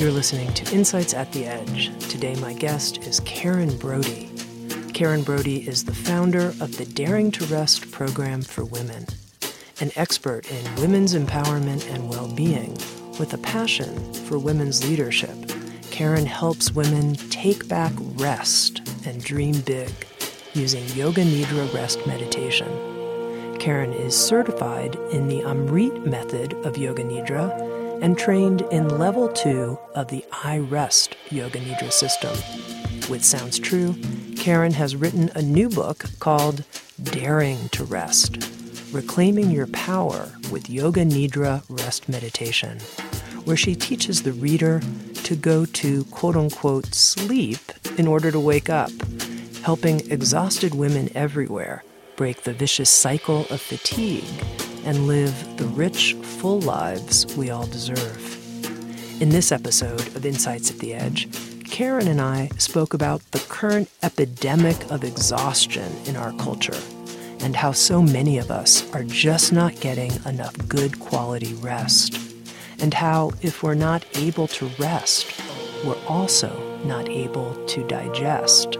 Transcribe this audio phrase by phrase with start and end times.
[0.00, 1.90] You're listening to Insights at the Edge.
[2.08, 4.30] Today, my guest is Karen Brody.
[4.94, 9.04] Karen Brody is the founder of the Daring to Rest program for women,
[9.78, 12.72] an expert in women's empowerment and well being
[13.18, 15.36] with a passion for women's leadership.
[15.90, 19.90] Karen helps women take back rest and dream big
[20.54, 22.68] using Yoga Nidra rest meditation.
[23.58, 27.69] Karen is certified in the Amrit method of Yoga Nidra
[28.02, 32.32] and trained in level two of the iRest Yoga Nidra system.
[33.10, 33.94] With Sounds True,
[34.36, 36.64] Karen has written a new book called
[37.02, 38.48] Daring to Rest
[38.92, 42.78] Reclaiming Your Power with Yoga Nidra Rest Meditation,
[43.44, 44.80] where she teaches the reader
[45.24, 47.60] to go to quote unquote sleep
[47.98, 48.90] in order to wake up,
[49.62, 51.84] helping exhausted women everywhere
[52.16, 58.26] break the vicious cycle of fatigue and live the rich, full lives we all deserve.
[59.20, 61.28] In this episode of Insights at the Edge,
[61.64, 66.78] Karen and I spoke about the current epidemic of exhaustion in our culture
[67.40, 72.18] and how so many of us are just not getting enough good quality rest,
[72.80, 75.40] and how if we're not able to rest,
[75.84, 78.76] we're also not able to digest,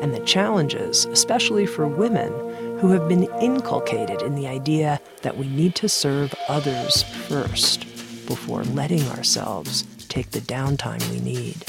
[0.00, 2.32] and the challenges, especially for women
[2.80, 7.80] who have been inculcated in the idea that we need to serve others first
[8.26, 11.64] before letting ourselves take the downtime we need.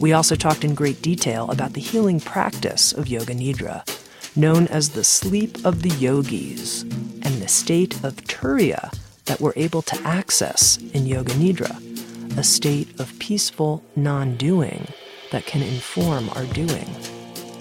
[0.00, 3.84] We also talked in great detail about the healing practice of Yoga Nidra,
[4.36, 8.92] known as the sleep of the yogis, and the state of turiya
[9.26, 11.80] that we're able to access in Yoga Nidra,
[12.36, 14.88] a state of peaceful non doing
[15.30, 16.88] that can inform our doing.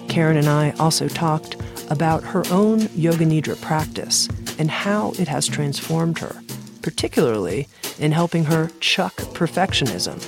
[0.10, 1.58] Karen and I also talked
[1.90, 6.36] about her own Yoga Nidra practice and how it has transformed her,
[6.82, 7.68] particularly
[8.00, 10.22] in helping her chuck perfectionism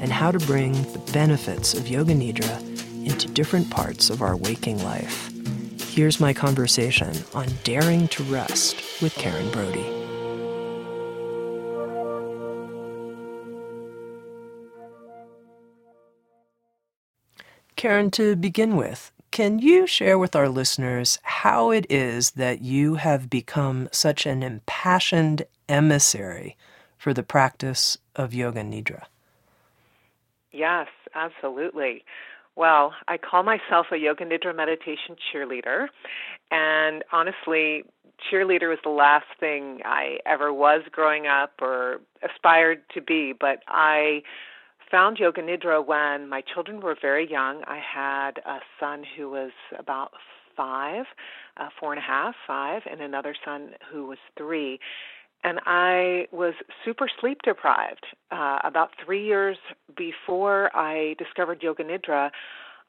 [0.00, 2.60] and how to bring the benefits of Yoga Nidra
[3.06, 5.30] into different parts of our waking life.
[5.80, 10.04] Here's my conversation on daring to rest with Karen Brody.
[17.76, 22.94] Karen, to begin with, can you share with our listeners how it is that you
[22.94, 26.56] have become such an impassioned emissary
[26.96, 29.06] for the practice of Yoga Nidra?
[30.52, 30.86] Yes,
[31.16, 32.04] absolutely.
[32.54, 35.88] Well, I call myself a Yoga Nidra meditation cheerleader.
[36.52, 37.82] And honestly,
[38.30, 43.32] cheerleader was the last thing I ever was growing up or aspired to be.
[43.32, 44.22] But I
[44.94, 47.64] found Yoga Nidra when my children were very young.
[47.66, 50.12] I had a son who was about
[50.56, 51.04] five,
[51.56, 54.78] uh, four and a half, five, and another son who was three.
[55.42, 56.54] And I was
[56.84, 58.06] super sleep deprived.
[58.30, 59.56] Uh, about three years
[59.96, 62.30] before I discovered Yoga Nidra,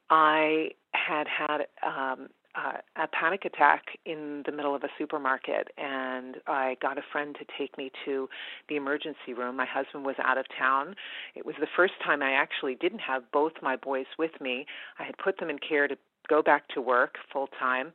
[0.08, 6.36] I had had um, uh, a panic attack in the middle of a supermarket, and
[6.46, 8.28] I got a friend to take me to
[8.68, 9.56] the emergency room.
[9.56, 10.94] My husband was out of town.
[11.34, 14.66] It was the first time I actually didn't have both my boys with me.
[14.98, 15.96] I had put them in care to
[16.28, 17.92] go back to work full time,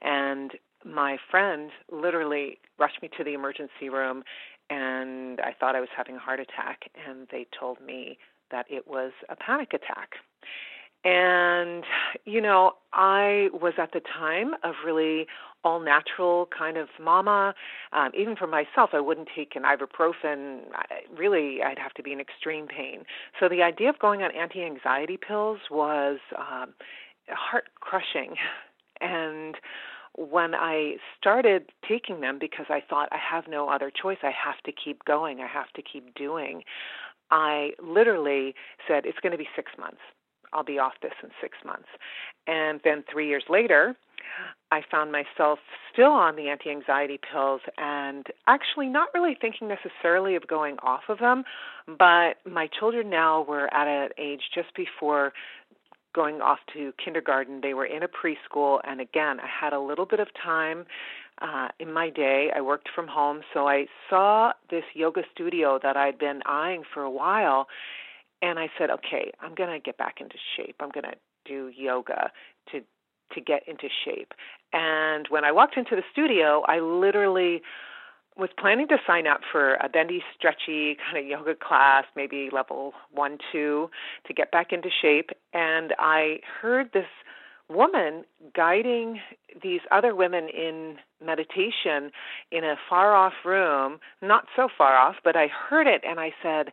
[0.00, 0.52] and
[0.84, 4.22] my friend literally rushed me to the emergency room,
[4.70, 8.18] and I thought I was having a heart attack, and they told me
[8.50, 10.10] that it was a panic attack.
[11.04, 11.84] And,
[12.24, 15.26] you know, I was at the time of really
[15.62, 17.54] all natural kind of mama.
[17.92, 20.60] Um, even for myself, I wouldn't take an ibuprofen.
[20.74, 20.84] I,
[21.16, 23.04] really, I'd have to be in extreme pain.
[23.38, 26.74] So the idea of going on anti anxiety pills was um,
[27.28, 28.36] heart crushing.
[29.00, 29.56] And
[30.16, 34.62] when I started taking them because I thought I have no other choice, I have
[34.64, 36.62] to keep going, I have to keep doing,
[37.30, 38.54] I literally
[38.86, 40.00] said, it's going to be six months
[40.54, 41.88] I'll be off this in six months.
[42.46, 43.96] And then three years later,
[44.70, 45.58] I found myself
[45.92, 51.02] still on the anti anxiety pills and actually not really thinking necessarily of going off
[51.08, 51.44] of them.
[51.86, 55.32] But my children now were at an age just before
[56.14, 57.60] going off to kindergarten.
[57.62, 60.86] They were in a preschool, and again, I had a little bit of time
[61.42, 62.50] uh, in my day.
[62.54, 67.02] I worked from home, so I saw this yoga studio that I'd been eyeing for
[67.02, 67.66] a while,
[68.44, 70.76] and I said, "Okay, I'm going to get back into shape.
[70.80, 72.30] I'm going to do yoga
[72.70, 72.80] to
[73.34, 74.32] to get into shape."
[74.72, 77.62] And when I walked into the studio, I literally
[78.36, 82.92] was planning to sign up for a bendy, stretchy kind of yoga class, maybe level
[83.12, 83.88] one, two,
[84.26, 85.30] to get back into shape.
[85.52, 87.06] And I heard this
[87.68, 88.24] woman
[88.54, 89.20] guiding
[89.62, 92.10] these other women in meditation
[92.50, 96.32] in a far off room, not so far off, but I heard it and I
[96.42, 96.72] said,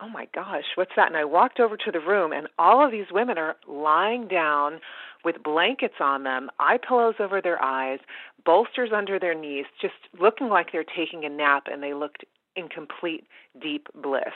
[0.00, 1.08] Oh my gosh, what's that?
[1.08, 4.80] And I walked over to the room, and all of these women are lying down
[5.24, 7.98] with blankets on them, eye pillows over their eyes,
[8.44, 12.24] bolsters under their knees, just looking like they're taking a nap, and they looked
[12.56, 13.26] in complete
[13.60, 14.34] deep bliss.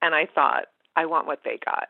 [0.00, 0.64] And I thought,
[0.96, 1.88] I want what they got.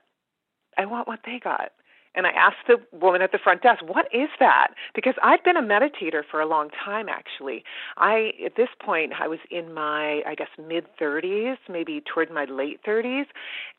[0.76, 1.70] I want what they got.
[2.16, 5.56] And I asked the woman at the front desk, "What is that?" Because I'd been
[5.56, 7.62] a meditator for a long time actually.
[7.98, 12.44] I at this point I was in my I guess mid 30s, maybe toward my
[12.46, 13.26] late 30s,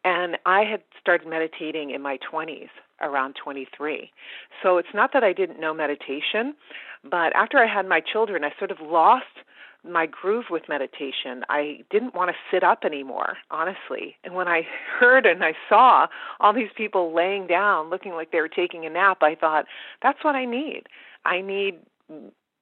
[0.05, 2.69] and I had started meditating in my 20s,
[3.01, 4.11] around 23.
[4.61, 6.55] So it's not that I didn't know meditation,
[7.03, 9.25] but after I had my children, I sort of lost
[9.89, 11.43] my groove with meditation.
[11.49, 14.15] I didn't want to sit up anymore, honestly.
[14.23, 14.63] And when I
[14.99, 16.07] heard and I saw
[16.39, 19.65] all these people laying down looking like they were taking a nap, I thought,
[20.01, 20.83] that's what I need.
[21.25, 21.79] I need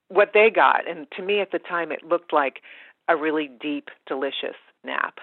[0.10, 0.88] what they got.
[0.90, 2.62] And to me at the time, it looked like
[3.08, 5.20] a really deep, delicious nap.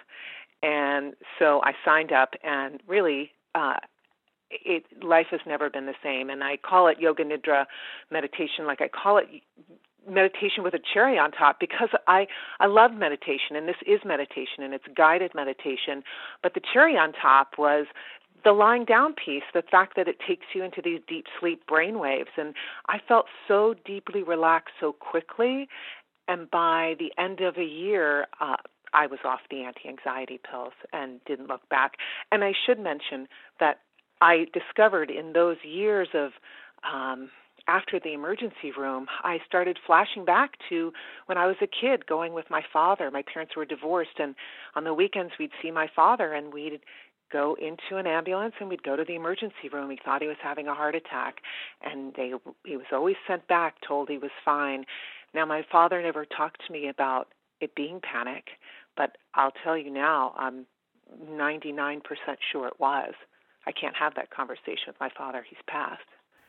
[0.63, 3.77] And so I signed up and really, uh,
[4.53, 7.65] it life has never been the same and i call it yoga nidra
[8.11, 9.27] meditation like i call it
[10.09, 12.27] meditation with a cherry on top because I
[12.61, 16.03] I love meditation and this is meditation and it's guided meditation.
[16.43, 17.87] But the cherry on top was
[18.45, 21.99] the lying down piece the fact that it takes you into these deep sleep brain
[21.99, 22.31] waves.
[22.37, 22.55] And
[22.89, 25.69] I felt so deeply relaxed so quickly.
[26.29, 28.57] And by the end of a year uh
[28.95, 31.93] I was off the anti-anxiety pills and didn't look back.
[32.31, 33.27] And I should mention
[33.59, 33.81] that
[34.21, 36.33] I discovered in those years of
[36.85, 37.31] um
[37.69, 40.93] after the emergency room, I started flashing back to
[41.27, 43.11] when I was a kid going with my father.
[43.11, 44.35] My parents were divorced, and
[44.75, 46.81] on the weekends we'd see my father and we'd
[47.33, 49.91] go into an ambulance and we'd go to the emergency room.
[49.91, 51.37] He thought he was having a heart attack,
[51.83, 52.33] and they
[52.65, 54.85] he was always sent back, told he was fine.
[55.35, 57.29] Now my father never talked to me about
[57.61, 58.45] it being panic,
[58.97, 60.67] but I'll tell you now, I'm
[61.31, 62.03] 99%
[62.51, 63.15] sure it was.
[63.67, 65.45] I can't have that conversation with my father.
[65.49, 66.03] He's passed.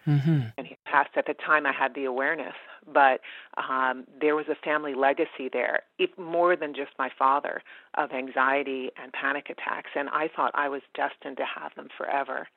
[0.08, 0.42] Mm-hmm.
[0.58, 2.56] And he passed at the time I had the awareness,
[2.92, 3.22] but
[3.58, 7.62] um, there was a family legacy there, if more than just my father,
[7.96, 9.92] of anxiety and panic attacks.
[9.96, 12.48] And I thought I was destined to have them forever.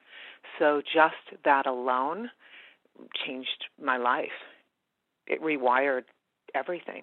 [0.58, 2.30] So just that alone
[3.26, 4.28] changed my life.
[5.26, 6.04] It rewired
[6.54, 7.02] everything.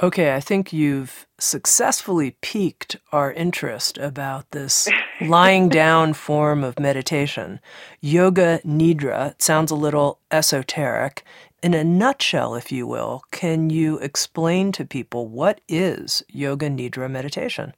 [0.00, 4.88] Okay, I think you've successfully piqued our interest about this
[5.20, 7.58] lying down form of meditation.
[8.00, 11.24] Yoga Nidra sounds a little esoteric.
[11.64, 17.10] In a nutshell, if you will, can you explain to people what is Yoga Nidra
[17.10, 17.74] meditation?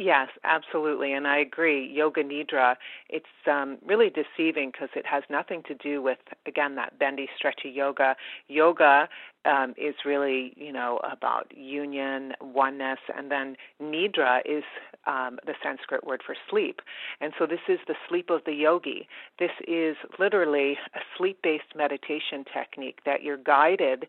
[0.00, 1.84] Yes, absolutely, and I agree.
[1.92, 2.76] Yoga Nidra,
[3.08, 7.68] it's um, really deceiving because it has nothing to do with, again, that bendy, stretchy
[7.68, 8.14] yoga.
[8.46, 9.08] Yoga
[9.44, 14.62] um, is really, you know, about union, oneness, and then Nidra is
[15.08, 16.80] um, the Sanskrit word for sleep.
[17.20, 19.08] And so this is the sleep of the yogi.
[19.40, 24.06] This is literally a sleep based meditation technique that you're guided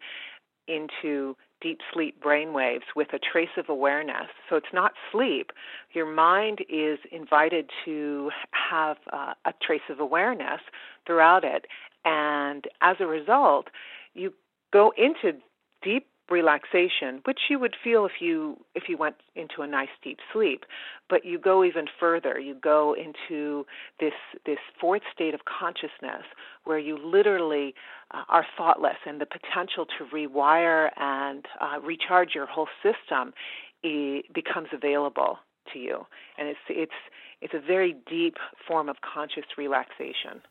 [0.67, 4.27] into deep sleep brainwaves with a trace of awareness.
[4.49, 5.51] So it's not sleep.
[5.93, 10.61] Your mind is invited to have uh, a trace of awareness
[11.05, 11.65] throughout it.
[12.05, 13.67] And as a result,
[14.13, 14.33] you
[14.71, 15.37] go into
[15.81, 20.19] deep relaxation, which you would feel if you if you went into a nice deep
[20.31, 20.65] sleep,
[21.09, 22.39] but you go even further.
[22.39, 23.65] You go into
[23.99, 24.13] this
[24.45, 26.23] this fourth state of consciousness
[26.63, 27.73] where you literally
[28.11, 33.33] uh, are thoughtless, and the potential to rewire and uh, recharge your whole system
[34.33, 35.39] becomes available
[35.73, 36.05] to you,
[36.37, 36.91] and it's it's
[37.41, 38.35] it's a very deep
[38.67, 40.41] form of conscious relaxation.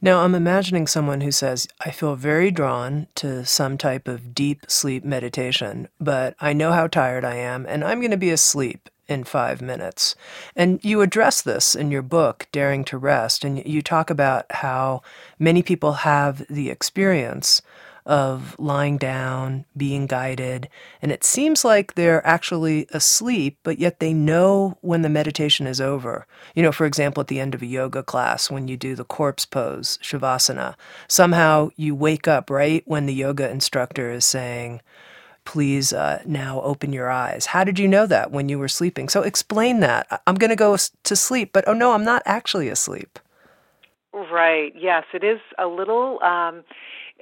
[0.00, 4.66] Now, I'm imagining someone who says, I feel very drawn to some type of deep
[4.68, 8.90] sleep meditation, but I know how tired I am, and I'm going to be asleep
[9.08, 10.14] in five minutes.
[10.54, 15.02] And you address this in your book, Daring to Rest, and you talk about how
[15.38, 17.62] many people have the experience
[18.06, 20.68] of lying down, being guided,
[21.02, 25.80] and it seems like they're actually asleep, but yet they know when the meditation is
[25.80, 26.26] over.
[26.54, 29.04] You know, for example, at the end of a yoga class, when you do the
[29.04, 30.76] corpse pose, Shavasana,
[31.08, 34.80] somehow you wake up right when the yoga instructor is saying,
[35.44, 37.46] please uh, now open your eyes.
[37.46, 39.08] How did you know that when you were sleeping?
[39.08, 40.22] So explain that.
[40.26, 43.18] I'm going to go to sleep, but oh no, I'm not actually asleep.
[44.12, 44.72] Right.
[44.74, 46.64] Yes, it is a little um,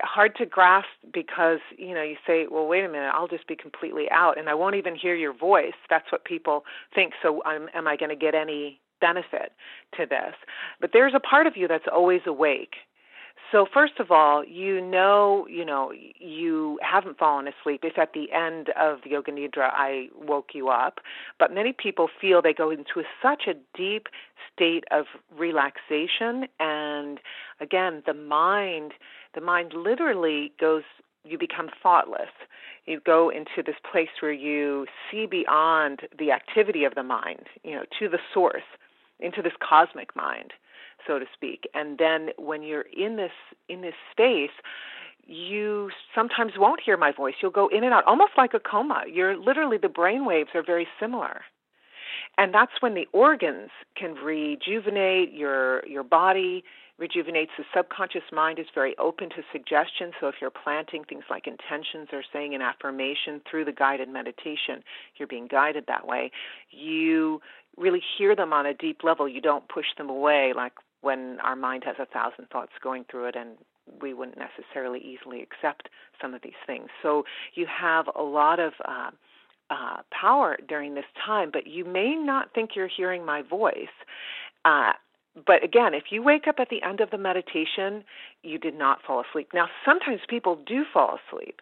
[0.01, 3.57] hard to grasp because you know you say, "Well, wait a minute, I'll just be
[3.57, 7.13] completely out, and I won't even hear your voice." That's what people think.
[7.23, 9.53] So, um, am I going to get any benefit
[9.97, 10.35] to this?
[10.81, 12.77] But there's a part of you that's always awake.
[13.53, 17.81] So first of all, you know, you know, you haven't fallen asleep.
[17.85, 20.99] If at the end of the yoga nidra I woke you up,
[21.39, 24.09] but many people feel they go into such a deep
[24.53, 27.21] state of relaxation, and
[27.61, 28.93] again, the mind,
[29.35, 30.83] the mind literally goes.
[31.27, 32.29] You become thoughtless.
[32.85, 37.73] You go into this place where you see beyond the activity of the mind, you
[37.73, 38.63] know, to the source,
[39.21, 40.53] into this cosmic mind
[41.07, 41.69] so to speak.
[41.75, 43.33] And then when you're in this
[43.69, 44.55] in this space,
[45.27, 47.35] you sometimes won't hear my voice.
[47.41, 49.05] You'll go in and out, almost like a coma.
[49.11, 51.43] You're literally the brain waves are very similar.
[52.37, 56.65] And that's when the organs can rejuvenate, your your body
[56.99, 57.51] rejuvenates.
[57.59, 60.13] The subconscious mind is very open to suggestion.
[60.21, 64.83] So if you're planting things like intentions or saying an affirmation through the guided meditation,
[65.17, 66.31] you're being guided that way.
[66.71, 67.41] You
[67.77, 69.29] really hear them on a deep level.
[69.29, 73.27] You don't push them away like when our mind has a thousand thoughts going through
[73.27, 73.51] it and
[74.01, 75.89] we wouldn't necessarily easily accept
[76.21, 76.89] some of these things.
[77.03, 77.25] So
[77.55, 79.11] you have a lot of uh,
[79.71, 83.93] uh, power during this time, but you may not think you're hearing my voice.
[84.65, 84.93] Uh,
[85.47, 88.05] but again, if you wake up at the end of the meditation,
[88.43, 89.49] you did not fall asleep.
[89.53, 91.61] Now, sometimes people do fall asleep.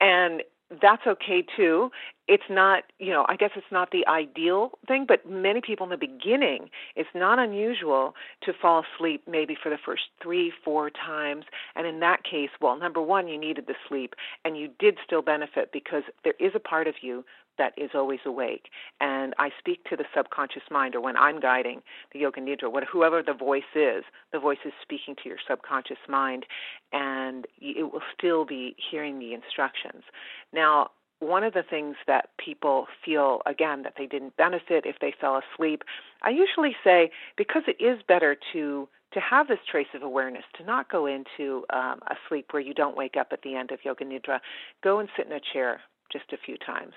[0.00, 0.42] And
[0.80, 1.90] that's okay too.
[2.28, 5.90] It's not, you know, I guess it's not the ideal thing, but many people in
[5.90, 11.44] the beginning, it's not unusual to fall asleep maybe for the first three, four times.
[11.76, 15.22] And in that case, well, number one, you needed the sleep and you did still
[15.22, 17.24] benefit because there is a part of you
[17.58, 18.66] that is always awake.
[19.00, 21.82] And I speak to the subconscious mind, or when I'm guiding
[22.12, 26.46] the Yoga Nidra, whoever the voice is, the voice is speaking to your subconscious mind,
[26.92, 30.04] and it will still be hearing the instructions.
[30.52, 30.90] Now,
[31.22, 35.40] one of the things that people feel again that they didn't benefit if they fell
[35.40, 35.84] asleep
[36.22, 40.64] i usually say because it is better to to have this trace of awareness to
[40.64, 43.78] not go into um, a sleep where you don't wake up at the end of
[43.84, 44.40] yoga nidra
[44.82, 45.80] go and sit in a chair
[46.12, 46.94] just a few times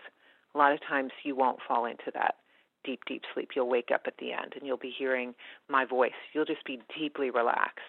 [0.55, 2.35] a lot of times you won't fall into that
[2.83, 3.49] deep, deep sleep.
[3.55, 5.35] You'll wake up at the end and you'll be hearing
[5.69, 6.11] my voice.
[6.33, 7.81] You'll just be deeply relaxed.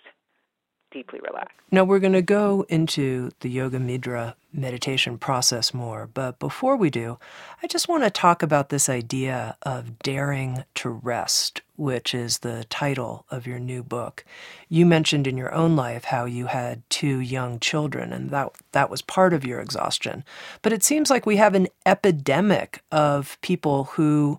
[0.96, 1.54] Deeply relaxed.
[1.70, 6.88] Now, we're going to go into the Yoga Nidra meditation process more, but before we
[6.88, 7.18] do,
[7.62, 12.64] I just want to talk about this idea of daring to rest, which is the
[12.70, 14.24] title of your new book.
[14.70, 18.88] You mentioned in your own life how you had two young children, and that, that
[18.88, 20.24] was part of your exhaustion.
[20.62, 24.38] But it seems like we have an epidemic of people who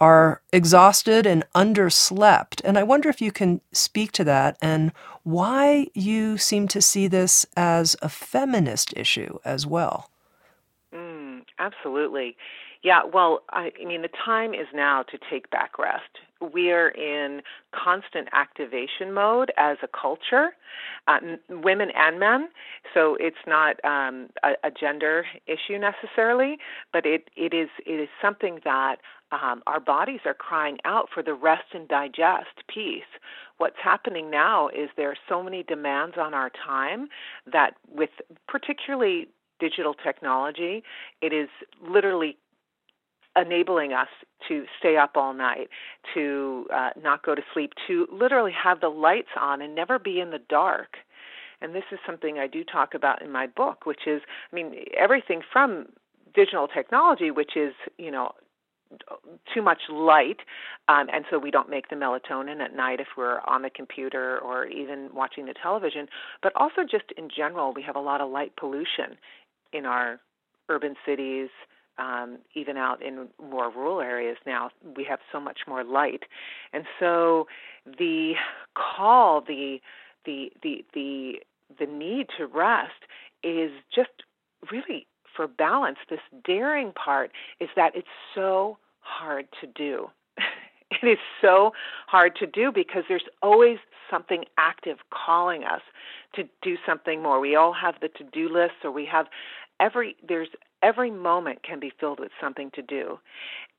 [0.00, 2.62] are exhausted and underslept.
[2.64, 4.92] And I wonder if you can speak to that and
[5.22, 10.10] why you seem to see this as a feminist issue as well.
[10.94, 12.36] Mm, absolutely.
[12.82, 16.18] Yeah, well, I, I mean, the time is now to take back rest.
[16.54, 17.42] We are in
[17.74, 20.56] constant activation mode as a culture,
[21.06, 21.18] uh,
[21.50, 22.48] women and men.
[22.94, 26.56] So it's not um, a, a gender issue necessarily,
[26.90, 28.96] but it, it is it is something that
[29.32, 33.02] um, our bodies are crying out for the rest and digest piece.
[33.58, 37.08] What's happening now is there are so many demands on our time
[37.52, 38.10] that, with
[38.48, 40.82] particularly digital technology,
[41.20, 41.48] it is
[41.86, 42.36] literally
[43.36, 44.08] enabling us
[44.48, 45.68] to stay up all night,
[46.14, 50.18] to uh, not go to sleep, to literally have the lights on and never be
[50.20, 50.96] in the dark.
[51.60, 54.74] And this is something I do talk about in my book, which is, I mean,
[54.96, 55.86] everything from
[56.34, 58.32] digital technology, which is, you know,
[59.54, 60.38] too much light,
[60.88, 64.38] um, and so we don't make the melatonin at night if we're on the computer
[64.38, 66.08] or even watching the television.
[66.42, 69.16] But also, just in general, we have a lot of light pollution
[69.72, 70.20] in our
[70.68, 71.48] urban cities.
[71.98, 76.22] Um, even out in more rural areas now, we have so much more light,
[76.72, 77.46] and so
[77.84, 78.34] the
[78.74, 79.80] call, the
[80.24, 81.34] the the the
[81.78, 83.04] the need to rest
[83.42, 84.10] is just
[84.72, 85.06] really
[85.40, 87.30] for balance, this daring part
[87.60, 90.10] is that it's so hard to do.
[90.90, 91.72] it is so
[92.08, 93.78] hard to do because there's always
[94.10, 95.80] something active calling us
[96.34, 97.40] to do something more.
[97.40, 99.28] We all have the to-do list or we have
[99.80, 100.48] every there's
[100.82, 103.18] every moment can be filled with something to do.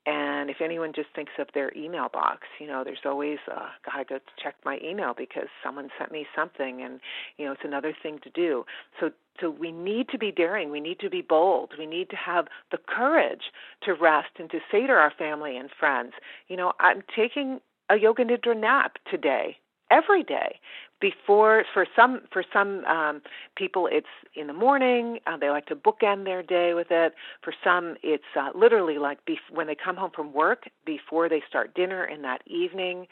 [0.06, 4.04] And if anyone just thinks of their email box, you know, there's always, uh, gotta
[4.04, 7.00] go check my email because someone sent me something, and
[7.38, 8.66] you know, it's another thing to do.
[9.00, 10.72] So, so we need to be daring.
[10.72, 11.74] We need to be bold.
[11.78, 13.52] We need to have the courage
[13.84, 16.14] to rest and to say to our family and friends,
[16.48, 19.58] you know, I'm taking a yoga nidra nap today
[19.92, 20.60] every day
[21.02, 23.22] before for some for some um,
[23.56, 27.14] people it's in the morning uh, they like to bookend their day with it.
[27.44, 31.42] For some it's uh, literally like bef- when they come home from work before they
[31.50, 33.08] start dinner in that evening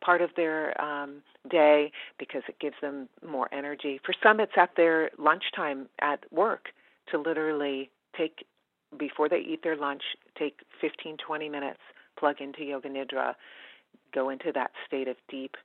[0.00, 4.00] part of their um, day because it gives them more energy.
[4.04, 6.68] For some it's at their lunchtime at work
[7.10, 8.46] to literally take
[8.98, 10.02] before they eat their lunch
[10.38, 11.80] take 15 20 minutes
[12.18, 13.34] plug into yoga nidra
[14.14, 15.56] go into that state of deep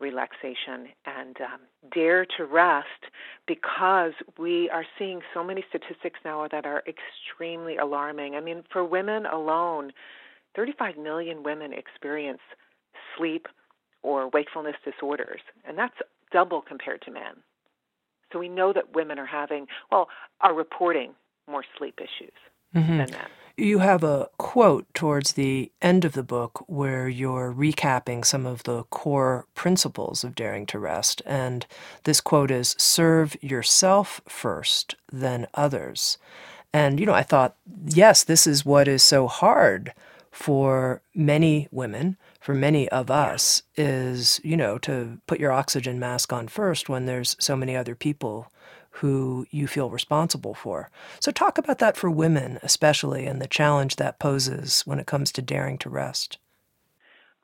[0.00, 1.60] relaxation and um,
[1.92, 2.86] dare to rest
[3.46, 8.34] because we are seeing so many statistics now that are extremely alarming.
[8.34, 9.92] I mean, for women alone,
[10.56, 12.40] 35 million women experience
[13.16, 13.46] sleep
[14.02, 15.94] or wakefulness disorders, and that's
[16.32, 17.36] double compared to men.
[18.32, 20.08] So we know that women are having, well,
[20.40, 21.14] are reporting
[21.48, 22.32] more sleep issues
[22.74, 22.98] mm-hmm.
[22.98, 23.26] than men.
[23.56, 28.64] You have a quote towards the end of the book where you're recapping some of
[28.64, 31.22] the core principles of Daring to Rest.
[31.24, 31.64] And
[32.02, 36.18] this quote is serve yourself first, then others.
[36.72, 37.54] And, you know, I thought,
[37.86, 39.92] yes, this is what is so hard
[40.32, 46.32] for many women, for many of us, is, you know, to put your oxygen mask
[46.32, 48.50] on first when there's so many other people
[48.98, 50.90] who you feel responsible for.
[51.20, 55.32] So, talk about that for women, especially, and the challenge that poses when it comes
[55.32, 56.38] to daring to rest.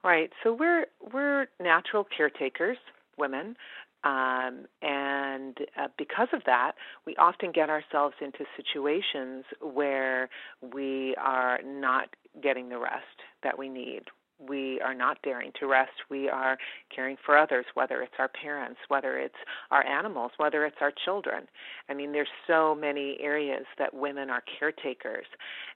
[0.02, 0.30] Right.
[0.42, 2.78] So we're we're natural caretakers,
[3.18, 3.56] women,
[4.02, 6.72] um, and uh, because of that,
[7.04, 10.30] we often get ourselves into situations where
[10.62, 12.08] we are not
[12.42, 13.04] getting the rest
[13.42, 14.04] that we need
[14.48, 15.92] we are not daring to rest.
[16.08, 16.56] We are
[16.94, 19.34] caring for others, whether it's our parents, whether it's
[19.70, 21.46] our animals, whether it's our children.
[21.88, 25.26] I mean, there's so many areas that women are caretakers,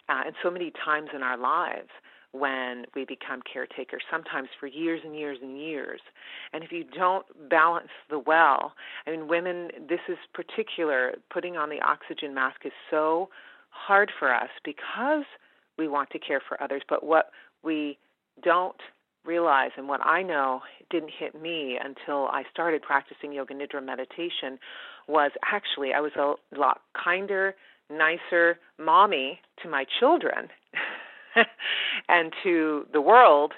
[0.08, 1.90] uh, and so many times in our lives
[2.32, 6.00] when we become caretakers, sometimes for years and years and years.
[6.52, 8.72] And if you don't balance the well,
[9.06, 13.28] I mean, women, this is particular, putting on the oxygen mask is so
[13.70, 15.24] hard for us because
[15.78, 17.30] we want to care for others, but what
[17.62, 17.98] we
[18.42, 18.76] don't
[19.24, 24.58] realize, and what I know didn't hit me until I started practicing yoga nidra meditation,
[25.08, 27.54] was actually I was a lot kinder,
[27.90, 30.48] nicer mommy to my children
[32.08, 33.52] and to the world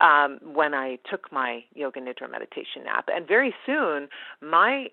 [0.00, 3.08] um, when I took my yoga nidra meditation nap.
[3.14, 4.08] And very soon,
[4.40, 4.86] my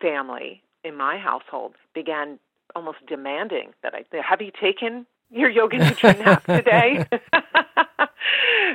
[0.00, 2.38] family in my household began
[2.74, 7.06] almost demanding that I have you taken your yoga nidra nap today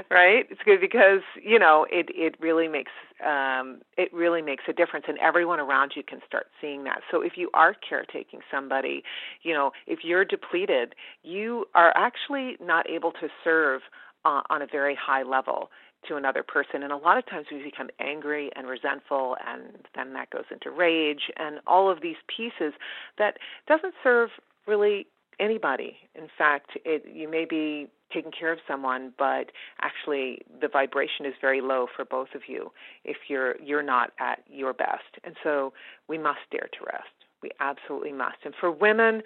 [0.10, 0.46] right?
[0.50, 2.92] It's good because you know it it really makes
[3.26, 7.02] um, it really makes a difference, and everyone around you can start seeing that.
[7.12, 9.04] So if you are caretaking somebody,
[9.44, 13.82] you know, if you're depleted, you are actually not able to serve
[14.26, 15.70] uh, on a very high level
[16.08, 16.84] to another person.
[16.84, 20.70] And a lot of times we become angry and resentful, and then that goes into
[20.70, 22.74] rage and all of these pieces
[23.18, 24.30] that doesn't serve
[24.68, 25.08] really
[25.40, 25.98] anybody.
[26.16, 31.34] In fact, it, you may be taking care of someone, but actually the vibration is
[31.42, 32.72] very low for both of you
[33.04, 35.20] if you're you're not at your best.
[35.24, 35.74] And so
[36.08, 37.10] we must dare to rest.
[37.42, 38.38] We absolutely must.
[38.46, 39.22] And for women,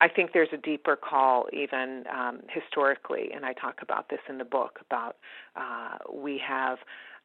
[0.00, 4.38] I think there's a deeper call, even um, historically, and I talk about this in
[4.38, 4.78] the book.
[4.84, 5.16] About
[5.54, 6.78] uh, we have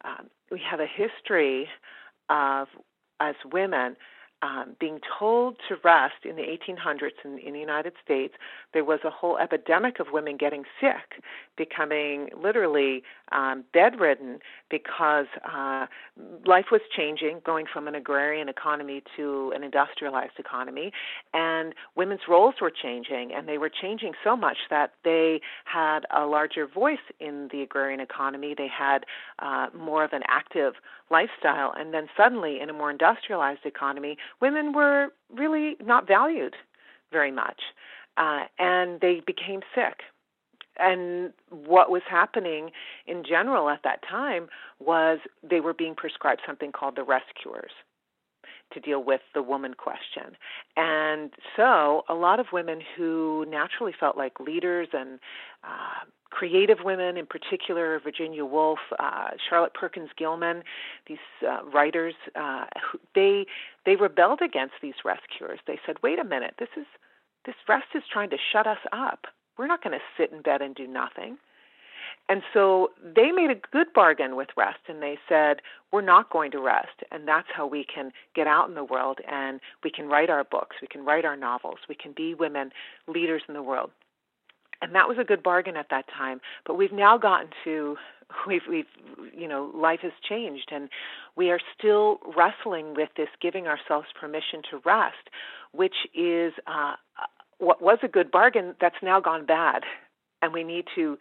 [0.05, 1.67] um, we have a history
[2.29, 2.67] of
[3.19, 3.95] as women
[4.41, 8.33] um, being told to rest in the 1800s in, in the United States,
[8.73, 11.23] there was a whole epidemic of women getting sick,
[11.57, 15.85] becoming literally um, bedridden because uh,
[16.45, 20.91] life was changing, going from an agrarian economy to an industrialized economy,
[21.33, 26.25] and women's roles were changing, and they were changing so much that they had a
[26.25, 28.55] larger voice in the agrarian economy.
[28.57, 29.05] They had
[29.39, 30.73] uh, more of an active
[31.11, 36.55] lifestyle, and then suddenly, in a more industrialized economy, women were really not valued
[37.11, 37.61] very much,
[38.17, 40.01] uh, and they became sick
[40.77, 42.71] and what was happening
[43.05, 44.47] in general at that time
[44.79, 47.71] was they were being prescribed something called the rest cures
[48.73, 50.35] to deal with the woman question.
[50.77, 55.19] And so a lot of women who naturally felt like leaders and
[55.63, 60.63] uh, creative women, in particular Virginia Woolf, uh, Charlotte Perkins Gilman,
[61.07, 61.17] these
[61.47, 62.65] uh, writers, uh,
[63.13, 63.45] they
[63.85, 65.59] they rebelled against these rest cures.
[65.67, 66.85] They said, "Wait a minute, this is
[67.45, 69.27] this rest is trying to shut us up.
[69.57, 71.37] We're not going to sit in bed and do nothing."
[72.29, 75.57] And so they made a good bargain with rest and they said,
[75.91, 77.03] we're not going to rest.
[77.11, 80.43] And that's how we can get out in the world and we can write our
[80.43, 82.71] books, we can write our novels, we can be women
[83.07, 83.91] leaders in the world.
[84.81, 86.41] And that was a good bargain at that time.
[86.65, 87.97] But we've now gotten to
[88.47, 88.85] we've we've
[89.35, 90.89] you know life has changed and
[91.35, 95.29] we are still wrestling with this giving ourselves permission to rest
[95.73, 96.95] which is uh,
[97.59, 99.83] what was a good bargain that's now gone bad
[100.41, 101.17] and we need to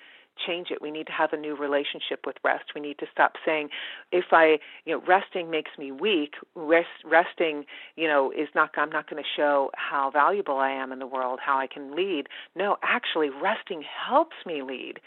[0.46, 0.80] change it.
[0.80, 2.64] We need to have a new relationship with rest.
[2.74, 3.68] We need to stop saying,
[4.12, 6.34] if I, you know, resting makes me weak.
[6.54, 7.64] Rest, resting,
[7.96, 8.70] you know, is not.
[8.76, 11.94] I'm not going to show how valuable I am in the world, how I can
[11.94, 12.28] lead.
[12.54, 15.00] No, actually, resting helps me lead.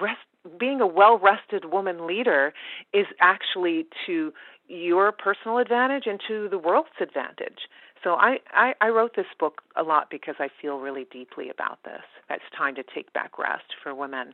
[0.00, 0.20] Rest,
[0.58, 2.52] being a well-rested woman leader
[2.92, 4.32] is actually to
[4.68, 7.58] your personal advantage and to the world's advantage.
[8.02, 11.80] So I, I, I, wrote this book a lot because I feel really deeply about
[11.84, 12.00] this.
[12.30, 14.32] It's time to take back rest for women.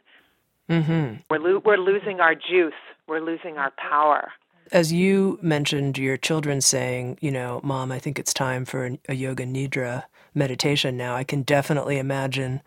[0.71, 1.17] Mm-hmm.
[1.31, 2.75] We're, lo- we're losing our juice.
[3.07, 4.33] We're losing our power.
[4.73, 9.15] As you mentioned, your children saying, you know, Mom, I think it's time for a
[9.15, 11.15] yoga nidra meditation now.
[11.15, 12.63] I can definitely imagine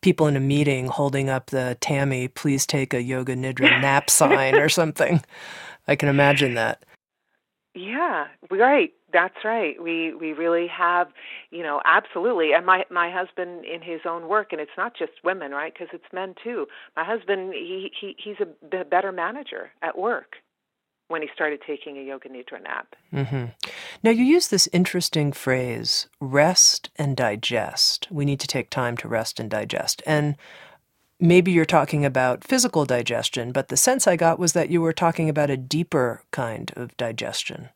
[0.00, 4.56] people in a meeting holding up the Tami, please take a yoga nidra nap sign
[4.56, 5.22] or something.
[5.86, 6.84] I can imagine that.
[7.74, 8.92] Yeah, right.
[9.12, 9.80] That's right.
[9.82, 11.08] We we really have,
[11.50, 12.52] you know, absolutely.
[12.52, 15.72] And my my husband in his own work, and it's not just women, right?
[15.72, 16.66] Because it's men too.
[16.96, 20.36] My husband, he he he's a better manager at work
[21.08, 22.94] when he started taking a yoga nidra nap.
[23.12, 23.44] Mm-hmm.
[24.02, 28.08] Now you use this interesting phrase, rest and digest.
[28.10, 30.36] We need to take time to rest and digest, and
[31.22, 34.92] maybe you're talking about physical digestion, but the sense I got was that you were
[34.92, 37.68] talking about a deeper kind of digestion.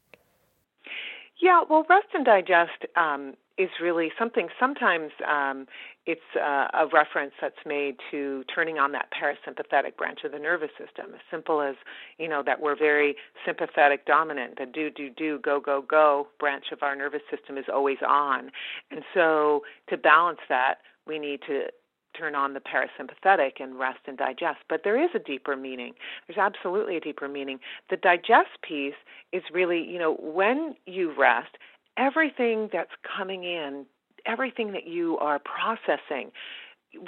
[1.47, 4.49] Yeah, well, rest and digest um, is really something.
[4.59, 5.67] Sometimes um,
[6.05, 10.71] it's uh, a reference that's made to turning on that parasympathetic branch of the nervous
[10.71, 11.15] system.
[11.15, 11.77] As simple as
[12.19, 13.15] you know that we're very
[13.47, 14.59] sympathetic dominant.
[14.59, 18.51] The do do do go go go branch of our nervous system is always on,
[18.91, 21.67] and so to balance that, we need to
[22.17, 24.59] turn on the parasympathetic and rest and digest.
[24.69, 25.95] But there is a deeper meaning.
[26.27, 27.59] There's absolutely a deeper meaning.
[27.91, 28.95] The digest piece
[29.33, 31.57] is really, you know, when you rest,
[31.97, 33.87] everything that's coming in,
[34.25, 36.31] everything that you are processing,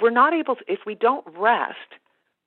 [0.01, 1.77] we're not able to, if we don't rest,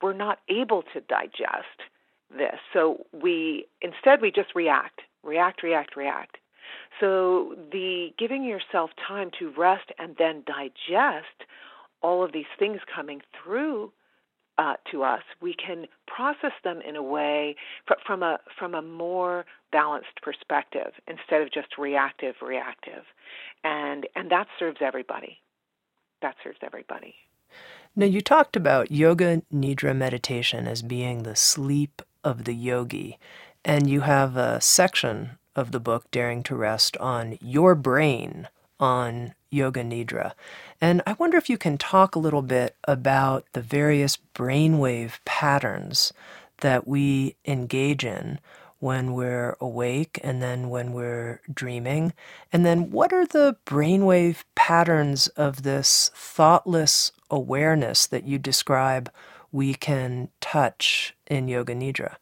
[0.01, 1.81] we're not able to digest
[2.29, 2.59] this.
[2.73, 6.37] So we, instead, we just react, react, react, react.
[6.99, 11.47] So the giving yourself time to rest and then digest
[12.03, 13.91] all of these things coming through
[14.57, 17.55] uh, to us, we can process them in a way
[18.05, 23.03] from a from a more balanced perspective instead of just reactive, reactive,
[23.63, 25.39] and and that serves everybody.
[26.21, 27.15] That serves everybody.
[27.95, 33.17] Now you talked about yoga nidra meditation as being the sleep of the yogi,
[33.65, 38.47] and you have a section of the book Daring to Rest on your brain
[38.79, 40.33] on yoga nidra.
[40.81, 46.11] And I wonder if you can talk a little bit about the various brainwave patterns
[46.61, 48.39] that we engage in
[48.79, 52.13] when we're awake and then when we're dreaming.
[52.51, 59.09] And then what are the brainwave patterns of this thoughtless awareness that you describe
[59.53, 62.15] we can touch in Yoga Nidra?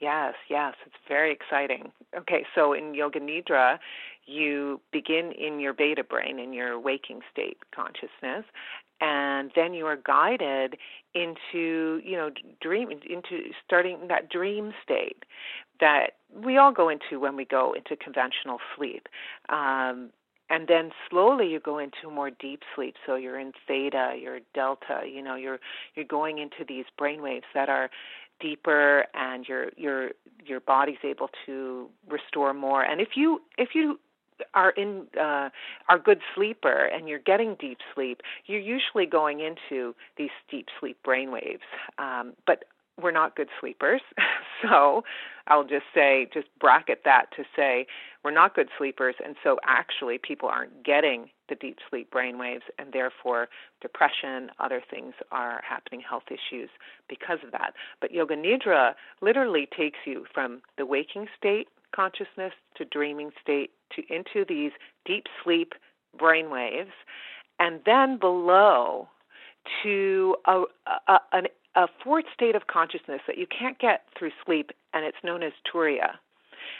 [0.00, 1.92] Yes, yes, it's very exciting.
[2.16, 3.78] Okay, so in Yoga Nidra,
[4.26, 8.44] you begin in your beta brain, in your waking state consciousness,
[9.00, 10.76] and then you are guided
[11.14, 12.30] into, you know,
[12.60, 15.24] dream into starting that dream state
[15.80, 19.08] that we all go into when we go into conventional sleep.
[19.48, 20.10] Um,
[20.52, 25.00] and then slowly you go into more deep sleep so you're in theta you're delta
[25.10, 25.58] you know you're
[25.94, 27.88] you're going into these brain waves that are
[28.38, 30.10] deeper and your your
[30.44, 33.98] your body's able to restore more and if you if you
[34.54, 35.50] are in uh,
[35.88, 40.98] are good sleeper and you're getting deep sleep, you're usually going into these deep sleep
[41.06, 41.60] brainwaves.
[41.98, 42.64] Um, but
[43.00, 44.02] we're not good sleepers,
[44.62, 45.02] so
[45.46, 47.86] I'll just say, just bracket that to say
[48.22, 52.92] we're not good sleepers, and so actually people aren't getting the deep sleep brainwaves, and
[52.92, 53.48] therefore
[53.80, 56.70] depression, other things are happening, health issues
[57.08, 57.72] because of that.
[58.00, 64.02] But Yoga Nidra literally takes you from the waking state consciousness to dreaming state to
[64.14, 64.72] into these
[65.04, 65.72] deep sleep
[66.18, 66.92] brain waves
[67.58, 69.08] and then below
[69.82, 70.62] to a,
[71.08, 71.42] a, a,
[71.76, 75.52] a fourth state of consciousness that you can't get through sleep, and it's known as
[75.72, 76.14] turiya.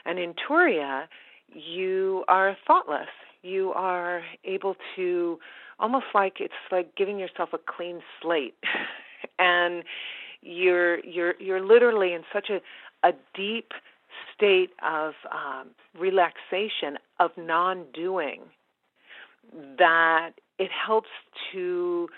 [0.04, 1.04] And in turiya,
[1.48, 3.08] you are thoughtless.
[3.42, 5.38] You are able to
[5.78, 8.56] almost like it's like giving yourself a clean slate,
[9.38, 9.84] and
[10.40, 12.60] you're you're you're literally in such a
[13.06, 13.72] a deep
[14.34, 18.40] state of um, relaxation of non-doing
[19.78, 21.08] that it helps
[21.52, 22.08] to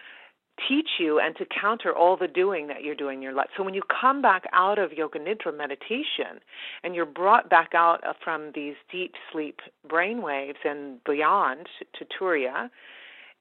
[0.69, 3.49] teach you and to counter all the doing that you're doing in your life.
[3.57, 6.41] So when you come back out of yoga nidra meditation
[6.85, 11.67] and you're brought back out from these deep sleep brain waves and beyond
[11.99, 12.71] to turiya,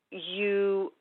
[0.10, 0.92] you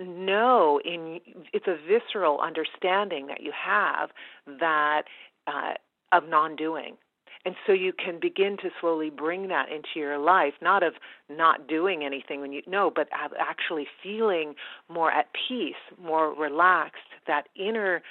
[0.00, 1.20] know in
[1.52, 4.10] it's a visceral understanding that you have
[4.46, 5.02] that
[5.46, 5.74] uh,
[6.14, 6.96] of non-doing
[7.44, 10.94] and so you can begin to slowly bring that into your life, not of
[11.28, 14.54] not doing anything when you know, but of actually feeling
[14.88, 18.02] more at peace, more relaxed, that inner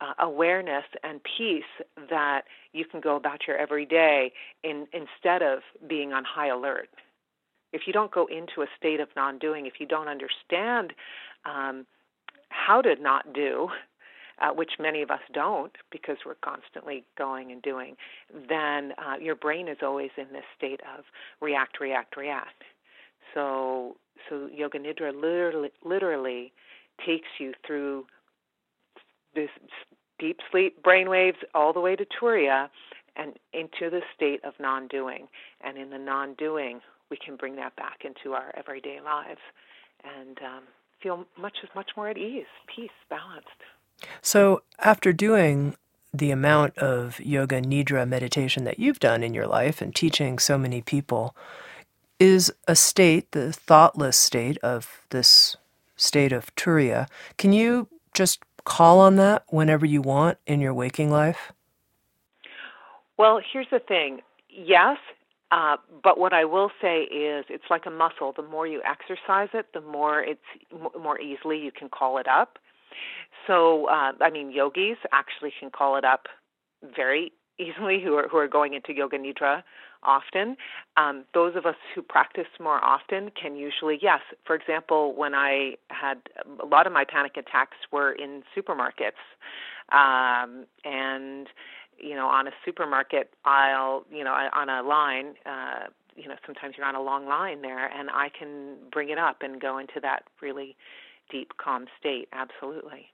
[0.00, 1.64] uh, awareness and peace
[2.08, 2.42] that
[2.72, 6.88] you can go about your everyday in, instead of being on high alert.
[7.74, 10.94] If you don't go into a state of non doing, if you don't understand
[11.44, 11.84] um,
[12.48, 13.68] how to not do,
[14.40, 17.96] uh, which many of us don't because we're constantly going and doing,
[18.48, 21.04] then uh, your brain is always in this state of
[21.40, 22.62] react, react, react.
[23.34, 23.96] So,
[24.28, 26.52] so yoga nidra literally, literally
[27.06, 28.06] takes you through
[29.34, 29.50] this
[30.18, 32.68] deep sleep brainwaves all the way to turiya
[33.16, 35.28] and into the state of non-doing.
[35.60, 39.40] And in the non-doing, we can bring that back into our everyday lives
[40.04, 40.62] and um,
[41.02, 43.48] feel much much more at ease, peace, balanced.
[44.22, 45.76] So, after doing
[46.12, 50.56] the amount of yoga nidra meditation that you've done in your life and teaching so
[50.56, 51.36] many people,
[52.18, 55.56] is a state, the thoughtless state of this
[55.96, 61.10] state of turiya, can you just call on that whenever you want in your waking
[61.10, 61.52] life?
[63.16, 64.98] Well, here's the thing yes,
[65.50, 68.32] uh, but what I will say is it's like a muscle.
[68.32, 70.40] The more you exercise it, the more it's
[71.00, 72.58] more easily you can call it up.
[73.46, 76.26] So, uh, I mean, yogis actually can call it up
[76.94, 79.62] very easily who are who are going into yoga nidra
[80.02, 80.56] often.
[80.96, 84.20] Um, those of us who practice more often can usually, yes.
[84.46, 86.18] For example, when I had
[86.62, 89.18] a lot of my panic attacks were in supermarkets,
[89.90, 91.48] um, and
[91.98, 95.34] you know, on a supermarket aisle, you know, on a line.
[95.44, 99.18] Uh, you know, sometimes you're on a long line there, and I can bring it
[99.18, 100.76] up and go into that really
[101.30, 102.28] deep, calm state.
[102.32, 103.06] Absolutely.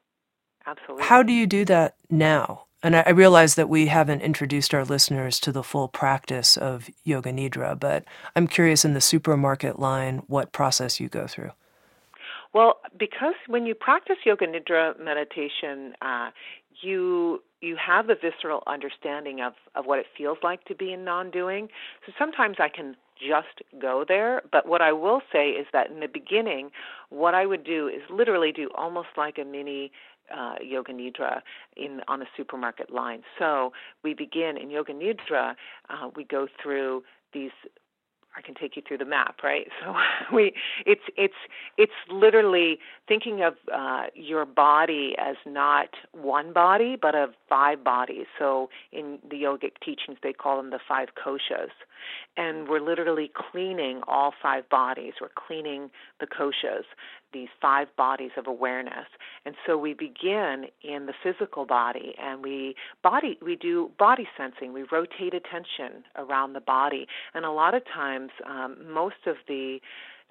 [0.66, 1.05] Absolutely.
[1.05, 2.64] How do you do that now?
[2.83, 7.33] And I, realize that we haven't introduced our listeners to the full practice of Yoga
[7.33, 8.05] Nidra, but
[8.37, 11.53] I'm curious in the supermarket line what process you go through.
[12.53, 16.31] Well, because when you practice Yoga Nidra meditation, uh,
[16.83, 21.03] you you have the visceral understanding of, of what it feels like to be in
[21.03, 21.68] non-doing.
[22.05, 24.42] So sometimes I can just go there.
[24.50, 26.70] But what I will say is that in the beginning,
[27.11, 29.92] what I would do is literally do almost like a mini
[30.35, 31.42] uh, yoga nidra
[31.77, 33.22] in on a supermarket line.
[33.38, 33.72] So
[34.03, 35.55] we begin in yoga nidra.
[35.90, 37.50] Uh, we go through these
[38.37, 39.66] I can take you through the map, right?
[39.85, 39.94] So
[40.35, 40.55] we
[40.87, 41.35] it's it's
[41.77, 48.27] it's literally thinking of uh, your body as not one body, but of five bodies.
[48.38, 51.70] So in the yogic teachings, they call them the five koshas,
[52.37, 55.14] and we're literally cleaning all five bodies.
[55.20, 56.85] We're cleaning the koshas,
[57.35, 59.07] these five bodies of awareness.
[59.44, 64.73] And so we begin in the physical body and we body we do body sensing.
[64.73, 67.07] We rotate attention around the body.
[67.35, 69.81] And a lot of times um, most of the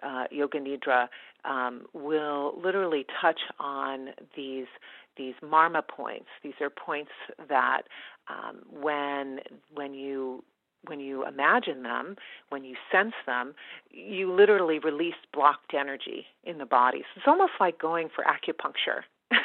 [0.02, 1.08] uh, yoga nidra
[1.46, 4.68] um, will literally touch on these
[5.16, 6.26] these marma points.
[6.42, 7.12] These are points
[7.50, 7.84] that
[8.28, 9.40] um, when
[9.76, 10.44] when you
[10.88, 12.16] when you imagine them,
[12.50, 13.54] when you sense them,
[13.92, 17.00] you literally release blocked energy in the body.
[17.00, 19.02] So it's almost like going for acupuncture.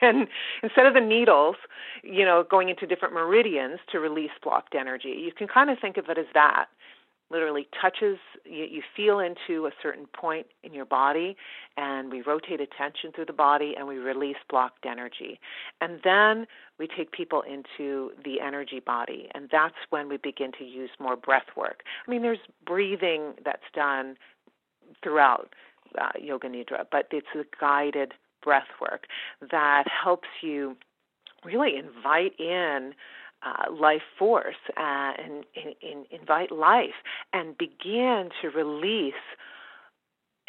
[0.00, 0.28] and
[0.62, 1.56] instead of the needles,
[2.02, 5.96] you know, going into different meridians to release blocked energy, you can kind of think
[5.96, 6.66] of it as that
[7.30, 11.36] literally touches you, you feel into a certain point in your body
[11.76, 15.40] and we rotate attention through the body and we release blocked energy.
[15.80, 16.46] And then
[16.78, 21.16] we take people into the energy body and that's when we begin to use more
[21.16, 21.82] breath work.
[22.06, 24.16] I mean there's breathing that's done
[25.02, 25.54] throughout
[26.00, 28.12] uh, yoga nidra but it's a guided
[28.42, 29.06] breath work
[29.50, 30.76] that helps you
[31.44, 32.92] really invite in
[33.42, 36.94] uh, life force uh, and, and, invite life
[37.32, 39.14] and begin to release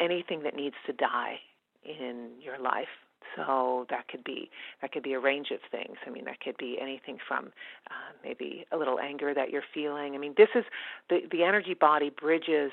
[0.00, 1.38] anything that needs to die.
[1.84, 2.88] in your life.
[3.36, 5.96] So that could be that could be a range of things.
[6.06, 7.52] I mean, that could be anything from
[7.90, 10.14] uh, maybe a little anger that you're feeling.
[10.14, 10.64] I mean, this is
[11.10, 12.72] the the energy body bridges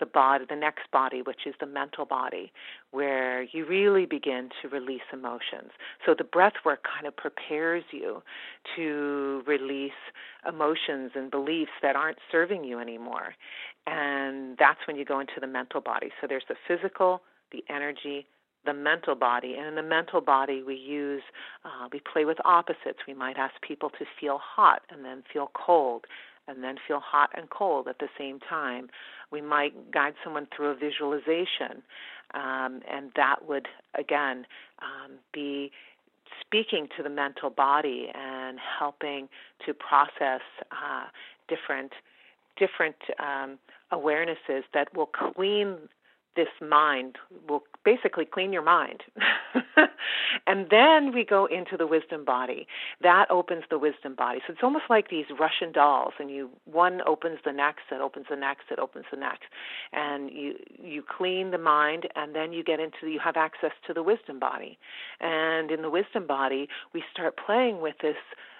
[0.00, 2.52] the body, the next body, which is the mental body,
[2.90, 5.70] where you really begin to release emotions.
[6.04, 8.22] So the breath work kind of prepares you
[8.76, 9.92] to release
[10.48, 13.34] emotions and beliefs that aren't serving you anymore.
[13.86, 16.10] And that's when you go into the mental body.
[16.20, 18.26] So there's the physical, the energy,
[18.64, 19.54] the mental body.
[19.58, 21.22] And in the mental body, we use,
[21.64, 23.00] uh, we play with opposites.
[23.06, 26.06] We might ask people to feel hot and then feel cold
[26.48, 28.88] and then feel hot and cold at the same time.
[29.30, 31.82] We might guide someone through a visualization,
[32.34, 33.66] um, and that would,
[33.98, 34.46] again,
[34.82, 35.72] um, be
[36.40, 39.28] speaking to the mental body and helping
[39.66, 40.40] to process
[40.72, 41.04] uh,
[41.48, 41.92] different
[42.56, 43.58] different um,
[43.92, 45.76] awarenesses that will clean
[46.36, 47.16] this mind
[47.48, 49.02] will basically clean your mind.
[50.46, 52.66] and then we go into the wisdom body.
[53.02, 54.40] That opens the wisdom body.
[54.46, 58.26] So it's almost like these Russian dolls and you one opens the next, it opens
[58.28, 59.44] the next, it opens the next.
[59.92, 63.94] And you you clean the mind and then you get into you have access to
[63.94, 64.78] the wisdom body.
[65.20, 68.16] And in the wisdom body, we start playing with this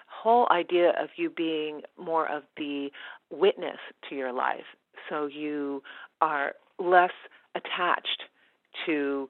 [0.07, 2.89] whole idea of you being more of the
[3.31, 3.77] witness
[4.09, 4.65] to your life.
[5.09, 5.83] So you
[6.21, 7.11] are less
[7.55, 8.23] attached
[8.85, 9.29] to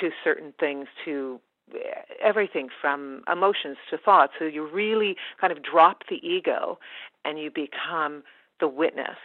[0.00, 1.40] to certain things to
[1.74, 1.78] eh,
[2.22, 4.32] everything from emotions to thoughts.
[4.38, 6.78] So you really kind of drop the ego
[7.24, 8.22] and you become
[8.60, 9.18] the witness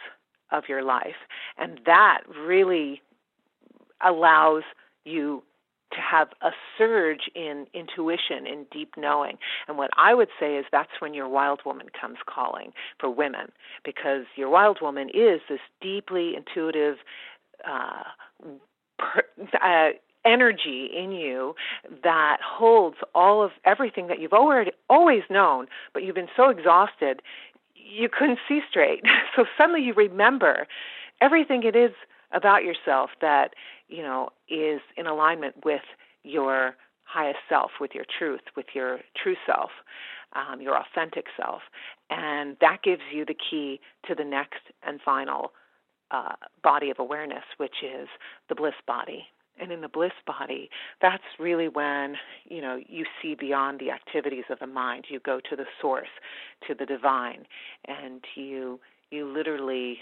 [0.50, 1.16] of your life.
[1.58, 3.02] And that really
[4.04, 4.62] allows
[5.04, 5.42] you
[5.92, 9.38] to have a surge in intuition in deep knowing.
[9.68, 13.52] And what i would say is that's when your wild woman comes calling for women
[13.84, 16.96] because your wild woman is this deeply intuitive
[17.66, 18.02] uh,
[18.98, 19.22] per,
[19.62, 19.90] uh,
[20.24, 21.54] energy in you
[22.02, 27.20] that holds all of everything that you've already always known, but you've been so exhausted
[27.84, 29.02] you couldn't see straight.
[29.36, 30.68] So suddenly you remember
[31.20, 31.90] everything it is
[32.30, 33.54] about yourself that
[33.88, 35.82] you know is in alignment with
[36.22, 39.70] your highest self, with your truth, with your true self,
[40.34, 41.62] um, your authentic self,
[42.10, 45.52] and that gives you the key to the next and final
[46.10, 48.08] uh, body of awareness, which is
[48.48, 49.24] the bliss body.
[49.60, 50.68] And in the bliss body,
[51.00, 52.16] that's really when
[52.48, 55.04] you know you see beyond the activities of the mind.
[55.08, 56.08] You go to the source,
[56.66, 57.46] to the divine,
[57.86, 59.98] and you you literally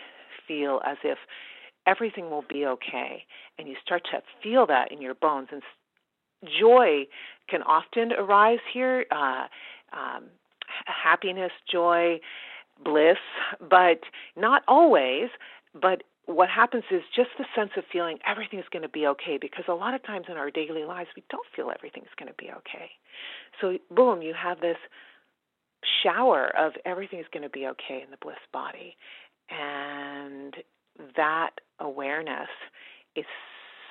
[0.49, 1.19] feel as if
[1.87, 3.25] everything will be okay,
[3.59, 5.49] and you start to feel that in your bones.
[5.53, 5.63] And
[6.59, 7.07] joy
[7.49, 9.05] can often arise here.
[9.11, 9.45] Uh,
[9.93, 10.25] um,
[10.87, 12.21] happiness, joy,
[12.83, 13.19] bliss,
[13.61, 14.01] but
[14.37, 15.29] not always.
[15.75, 19.65] But what happens is just the sense of feeling everything's going to be okay because
[19.69, 22.51] a lot of times in our daily lives we don't feel everything's going to be
[22.51, 22.91] okay.
[23.61, 24.77] So, boom, you have this
[26.03, 28.97] shower of everything's going to be okay in the bliss body.
[29.51, 30.55] And
[31.17, 32.49] that awareness
[33.17, 33.25] is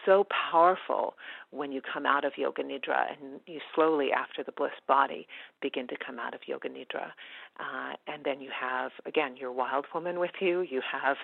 [0.05, 1.15] so powerful
[1.51, 5.27] when you come out of yoga nidra and you slowly after the bliss body
[5.61, 7.11] begin to come out of yoga nidra.
[7.59, 10.61] Uh, and then you have again your wild woman with you.
[10.61, 11.17] You have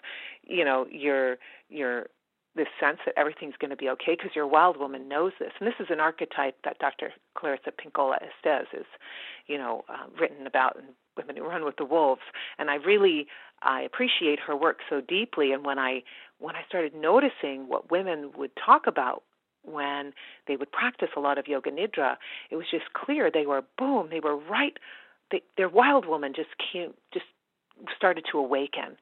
[0.44, 1.38] you know your
[1.70, 2.08] your
[2.56, 5.52] this sense that everything's going to be okay because your wild woman knows this.
[5.60, 8.86] And this is an archetype that dr clarissa pinkola estes is
[9.48, 10.86] you know uh, written about in
[11.16, 12.22] women who run with the wolves.
[12.58, 13.28] And i really
[13.62, 15.54] i appreciate her work so deeply.
[15.54, 16.04] And when i
[16.40, 19.24] when I started noticing what women would talk about
[19.64, 20.14] when
[20.48, 22.16] they would practice a lot of yoga nidra,
[22.50, 24.78] it was just clear they were boom, they were right.
[25.32, 27.26] They, their wild woman just came, just
[27.96, 28.98] started to awaken,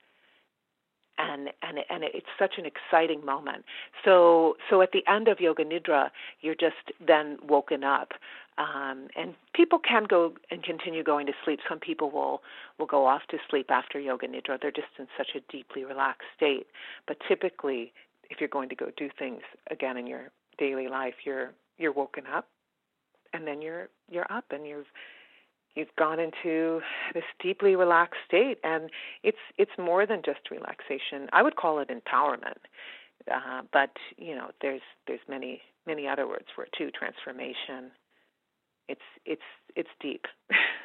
[1.17, 3.65] and and and it's such an exciting moment.
[4.04, 6.10] So so at the end of yoga nidra,
[6.41, 8.13] you're just then woken up
[8.58, 11.60] um, and people can go and continue going to sleep.
[11.67, 12.41] Some people will
[12.80, 14.60] will go off to sleep after yoga nidra.
[14.62, 16.67] They're just in such a deeply relaxed state.
[17.08, 17.91] But typically,
[18.30, 22.23] if you're going to go do things again in your daily life, you're you're woken
[22.34, 22.47] up,
[23.34, 24.88] and then you're you're up, and you've
[25.76, 26.82] you've gone into
[27.14, 28.90] this deeply relaxed state, and
[29.24, 31.30] it's it's more than just relaxation.
[31.34, 32.60] I would call it empowerment.
[33.32, 36.92] Uh, but you know, there's there's many many other words for it too.
[36.92, 37.92] Transformation,
[38.88, 39.42] it's it's
[39.76, 40.26] it's deep.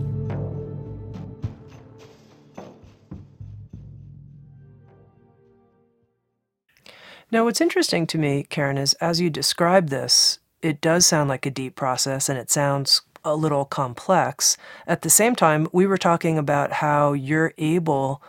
[7.31, 11.45] Now, what's interesting to me, Karen, is as you describe this, it does sound like
[11.45, 14.57] a deep process and it sounds a little complex.
[14.85, 18.21] At the same time, we were talking about how you're able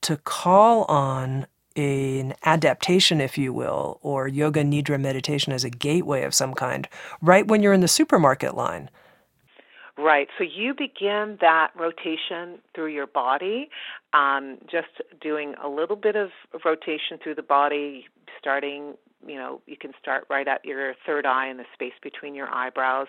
[0.00, 1.46] to call on
[1.76, 6.88] an adaptation, if you will, or yoga nidra meditation as a gateway of some kind,
[7.22, 8.90] right when you're in the supermarket line.
[9.96, 10.28] Right.
[10.36, 13.68] So you begin that rotation through your body,
[14.12, 14.88] um, just
[15.20, 16.30] doing a little bit of
[16.64, 18.06] rotation through the body,
[18.38, 18.94] starting,
[19.26, 22.48] you know, you can start right at your third eye in the space between your
[22.48, 23.08] eyebrows,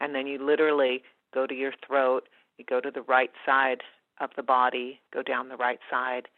[0.00, 1.02] and then you literally
[1.32, 3.82] go to your throat, you go to the right side
[4.20, 6.28] of the body, go down the right side,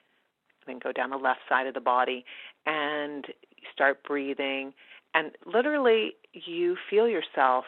[0.66, 2.24] then go down the left side of the body,
[2.66, 3.26] and
[3.72, 4.72] start breathing.
[5.14, 7.64] And literally, you feel yourself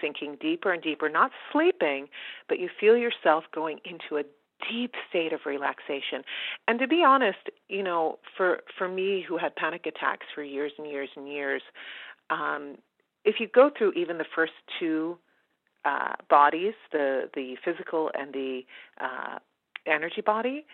[0.00, 2.08] sinking deeper and deeper, not sleeping,
[2.48, 4.24] but you feel yourself going into a
[4.70, 6.22] deep state of relaxation.
[6.68, 7.38] And to be honest,
[7.68, 11.62] you know, for for me who had panic attacks for years and years and years,
[12.30, 12.76] um,
[13.24, 15.18] if you go through even the first two
[15.84, 18.62] uh, bodies, the the physical and the
[19.00, 19.38] uh,
[19.86, 20.64] energy body,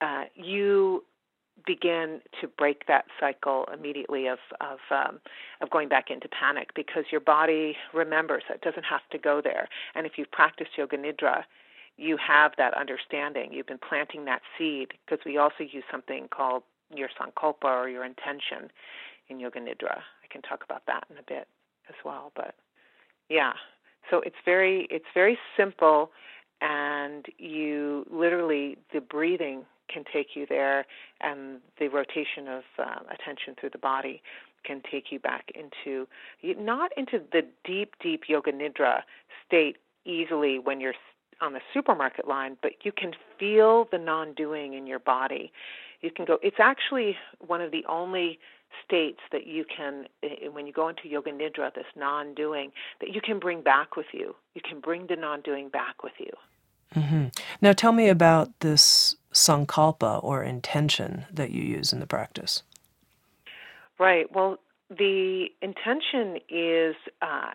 [0.00, 1.04] uh, you
[1.66, 5.20] begin to break that cycle immediately of of um,
[5.60, 9.40] of going back into panic because your body remembers that it doesn't have to go
[9.42, 9.68] there.
[9.94, 11.42] And if you've practiced yoga nidra,
[11.98, 13.52] you have that understanding.
[13.52, 16.62] You've been planting that seed because we also use something called
[16.94, 18.70] your sankalpa or your intention
[19.28, 19.98] in yoga nidra.
[19.98, 21.48] I can talk about that in a bit
[21.88, 22.54] as well, but
[23.28, 23.52] yeah.
[24.10, 26.10] So it's very it's very simple
[26.60, 30.86] and you literally the breathing can take you there,
[31.20, 34.22] and the rotation of uh, attention through the body
[34.64, 36.06] can take you back into
[36.42, 39.00] not into the deep, deep yoga nidra
[39.46, 40.94] state easily when you're
[41.40, 45.52] on the supermarket line, but you can feel the non-doing in your body.
[46.00, 46.38] You can go.
[46.42, 47.16] It's actually
[47.46, 48.38] one of the only
[48.84, 50.06] states that you can,
[50.52, 52.70] when you go into yoga nidra, this non-doing,
[53.00, 54.34] that you can bring back with you.
[54.54, 56.30] You can bring the non-doing back with you.
[56.94, 57.26] Mm-hmm.
[57.60, 62.62] Now, tell me about this sankalpa or intention that you use in the practice.
[63.98, 64.32] Right.
[64.32, 64.58] Well,
[64.88, 67.52] the intention is uh,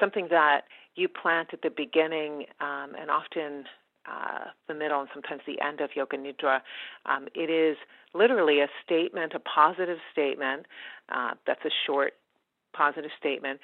[0.00, 0.62] something that
[0.94, 3.64] you plant at the beginning um, and often
[4.06, 6.60] uh, the middle and sometimes the end of Yoga Nidra.
[7.06, 7.76] Um, it is
[8.14, 10.66] literally a statement, a positive statement
[11.08, 12.14] uh, that's a short
[12.74, 13.60] positive statement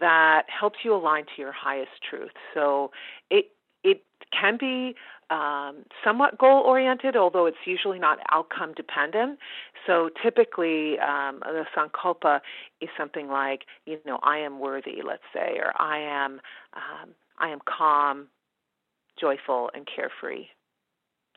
[0.00, 2.32] that helps you align to your highest truth.
[2.54, 2.90] So
[3.30, 3.50] it it
[4.38, 4.94] can be
[5.30, 9.38] um, somewhat goal oriented, although it's usually not outcome dependent.
[9.86, 12.40] So typically, um, the sankalpa
[12.80, 16.40] is something like, you know, I am worthy, let's say, or I am,
[16.74, 18.26] um, I am calm,
[19.18, 20.46] joyful, and carefree.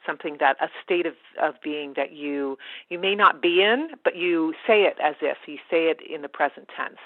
[0.06, 2.58] Something that a state of, of being that you
[2.90, 6.22] you may not be in, but you say it as if you say it in
[6.22, 7.00] the present tense,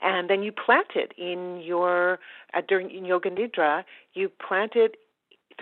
[0.00, 2.18] and then you plant it in your
[2.52, 3.84] uh, during in yoga nidra.
[4.14, 4.96] You plant it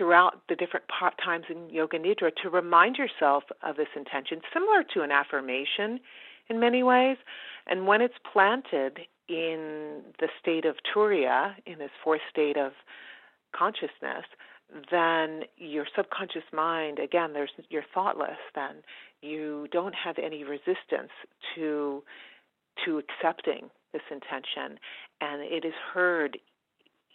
[0.01, 0.85] throughout the different
[1.23, 5.99] times in Yoga Nidra to remind yourself of this intention, similar to an affirmation
[6.49, 7.17] in many ways.
[7.67, 8.97] And when it's planted
[9.29, 12.71] in the state of Turiya, in this fourth state of
[13.55, 14.25] consciousness,
[14.89, 18.39] then your subconscious mind, again, there's you're thoughtless.
[18.55, 18.77] Then
[19.21, 21.11] you don't have any resistance
[21.53, 22.01] to
[22.85, 24.79] to accepting this intention,
[25.19, 26.39] and it is heard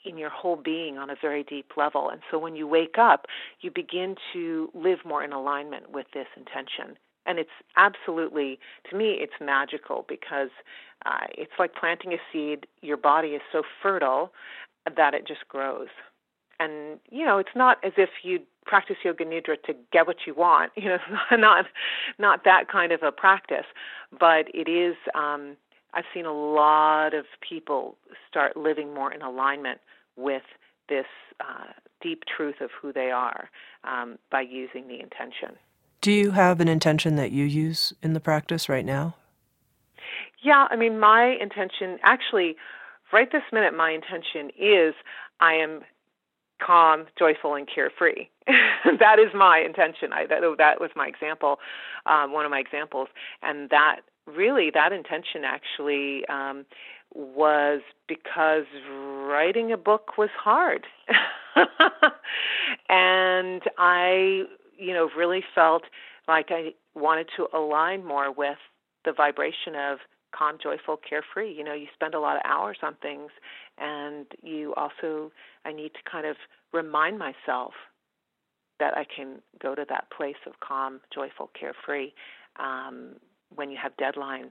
[0.07, 2.11] in your whole being on a very deep level.
[2.11, 3.27] And so when you wake up,
[3.61, 6.97] you begin to live more in alignment with this intention.
[7.27, 8.59] And it's absolutely,
[8.91, 10.51] to me, it's magical because
[11.05, 12.67] uh, it's like planting a seed.
[12.83, 14.33] Your body is so fertile
[14.97, 15.89] that it just grows.
[16.59, 20.35] And, you know, it's not as if you practice yoga nidra to get what you
[20.35, 20.73] want.
[20.77, 20.99] You know,
[21.37, 21.67] not
[22.19, 23.67] not that kind of a practice,
[24.19, 24.97] but it is.
[25.15, 25.57] Um,
[25.95, 27.97] I've seen a lot of people
[28.29, 29.81] start living more in alignment
[30.17, 30.43] with
[30.89, 31.07] this
[31.41, 33.51] uh, deep truth of who they are
[33.85, 35.57] um, by using the intention.
[36.01, 39.17] Do you have an intention that you use in the practice right now?
[40.43, 42.57] Yeah, I mean, my intention actually,
[43.13, 44.95] right this minute, my intention is
[45.41, 45.81] I am
[46.65, 48.29] calm, joyful, and carefree.
[48.47, 50.13] that is my intention.
[50.13, 51.59] I, that, that was my example,
[52.07, 53.09] um, one of my examples,
[53.43, 56.65] and that really that intention actually um,
[57.15, 60.87] was because writing a book was hard.
[62.89, 64.43] and I,
[64.79, 65.83] you know, really felt
[66.29, 68.59] like I wanted to align more with
[69.05, 69.99] the vibration of
[70.37, 71.53] calm, joyful, carefree.
[71.53, 73.31] You know, you spend a lot of hours on things,
[73.79, 75.33] and you also,
[75.65, 76.37] I need to kind of
[76.73, 77.73] remind myself
[78.79, 82.11] that I can go to that place of calm, joyful, carefree
[82.59, 83.17] um,
[83.55, 84.51] when you have deadlines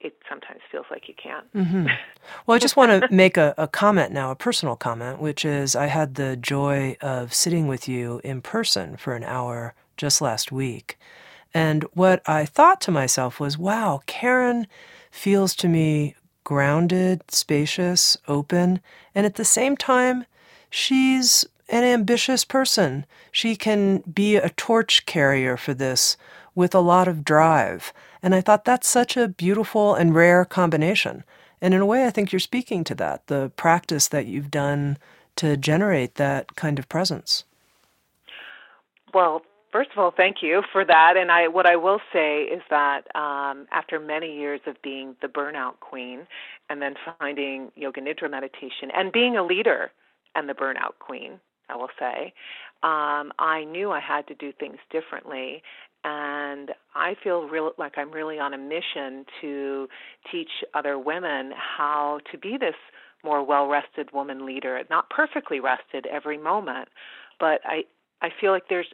[0.00, 1.52] it sometimes feels like you can't.
[1.54, 1.86] Mm-hmm.
[2.46, 5.74] Well, I just want to make a, a, comment now, a personal comment, which is
[5.74, 10.52] I had the joy of sitting with you in person for an hour just last
[10.52, 10.98] week.
[11.54, 14.66] And what I thought to myself was, wow, Karen
[15.10, 18.80] feels to me grounded, spacious, open,
[19.14, 20.26] and at the same time,
[20.68, 23.06] she's an ambitious person.
[23.30, 26.16] She can be a torch carrier for this
[26.54, 27.92] with a lot of drive.
[28.22, 31.24] And I thought that's such a beautiful and rare combination.
[31.62, 34.98] And in a way, I think you're speaking to that, the practice that you've done
[35.36, 37.44] to generate that kind of presence.
[39.14, 39.42] Well,
[39.72, 41.14] first of all, thank you for that.
[41.16, 45.28] And I, what I will say is that um, after many years of being the
[45.28, 46.26] burnout queen,
[46.68, 49.90] and then finding yoga nidra meditation, and being a leader
[50.34, 51.40] and the burnout queen,
[51.70, 52.32] I will say,
[52.82, 55.62] um, I knew I had to do things differently
[56.04, 59.88] and I feel real like I'm really on a mission to
[60.32, 62.74] teach other women how to be this
[63.22, 66.88] more well-rested woman leader, not perfectly rested every moment,
[67.38, 67.82] but I
[68.22, 68.86] I feel like there's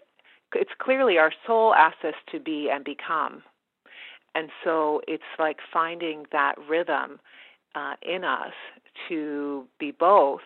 [0.55, 1.33] it's clearly our
[1.77, 3.43] asks us to be and become.
[4.35, 7.21] And so it's like finding that rhythm
[7.75, 8.53] uh, in us
[9.09, 10.41] to be both,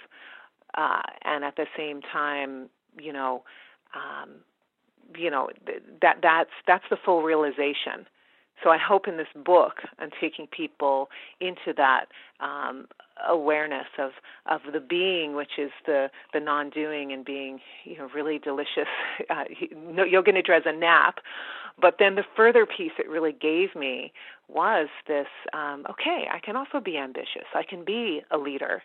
[0.77, 2.69] uh, and at the same time,
[2.99, 3.43] you know,
[3.95, 4.31] um,
[5.17, 5.49] you know
[6.03, 8.07] that that's that's the full realization.
[8.63, 11.09] So I hope in this book I'm taking people
[11.41, 12.07] into that
[12.41, 12.87] um,
[13.29, 14.11] awareness of
[14.47, 18.89] of the being, which is the the non-doing and being you know really delicious.
[19.29, 19.45] Uh,
[20.09, 21.19] yoga nidra as a nap,
[21.81, 24.13] but then the further piece it really gave me
[24.49, 27.47] was this: um, okay, I can also be ambitious.
[27.55, 28.83] I can be a leader,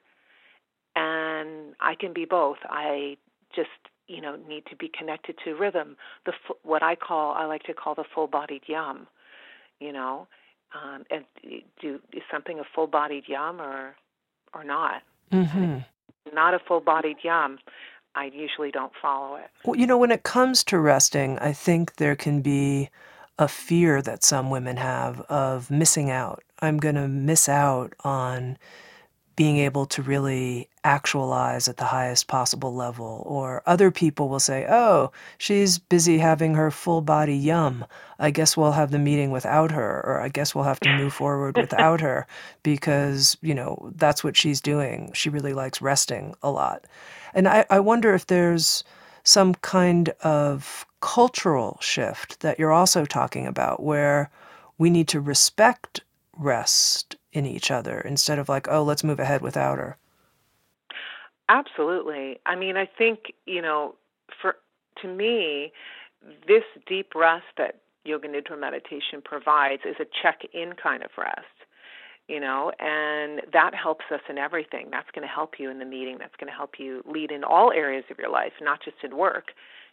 [0.96, 2.58] and I can be both.
[2.66, 3.18] I
[3.56, 3.70] just
[4.08, 6.34] you know need to be connected to rhythm the
[6.64, 9.08] what i call i like to call the full bodied yum
[9.80, 10.28] you know
[10.76, 11.26] um and
[11.82, 13.96] do is something a full bodied yum or
[14.54, 15.80] or not mm-hmm.
[16.34, 17.58] not a full bodied yum
[18.16, 21.96] i usually don't follow it well you know when it comes to resting i think
[21.96, 22.90] there can be
[23.38, 28.58] a fear that some women have of missing out i'm going to miss out on
[29.36, 33.24] being able to really actualize at the highest possible level.
[33.26, 37.86] Or other people will say, oh, she's busy having her full body yum.
[38.20, 41.14] I guess we'll have the meeting without her, or I guess we'll have to move
[41.14, 42.28] forward without her
[42.64, 45.12] because, you know, that's what she's doing.
[45.14, 46.86] She really likes resting a lot.
[47.34, 48.84] And I, I wonder if there's
[49.24, 54.30] some kind of cultural shift that you're also talking about where
[54.78, 56.02] we need to respect
[56.38, 59.98] rest in each other instead of like, oh, let's move ahead without her.
[61.50, 62.40] Absolutely.
[62.46, 63.96] I mean, I think, you know,
[64.42, 64.56] for
[65.02, 65.72] to me,
[66.48, 71.46] this deep rest that yoga nidra meditation provides is a check-in kind of rest
[72.28, 74.88] you know, and that helps us in everything.
[74.92, 76.18] That's going to help you in the meeting.
[76.20, 79.18] That's going to help you lead in all areas of your life, not just in
[79.18, 79.50] work,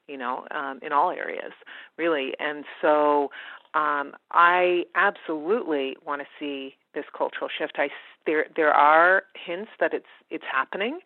[0.09, 1.53] you know, um, in all areas,
[1.99, 2.33] really.
[2.39, 3.31] And so
[3.75, 7.75] um, I absolutely want to see this cultural shift.
[7.79, 7.89] I
[8.27, 11.01] there there are hints that it's it's happening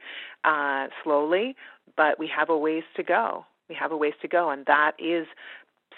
[0.44, 1.56] uh, slowly,
[1.96, 3.44] but we have a ways to go.
[3.68, 5.26] We have a ways to go, and that is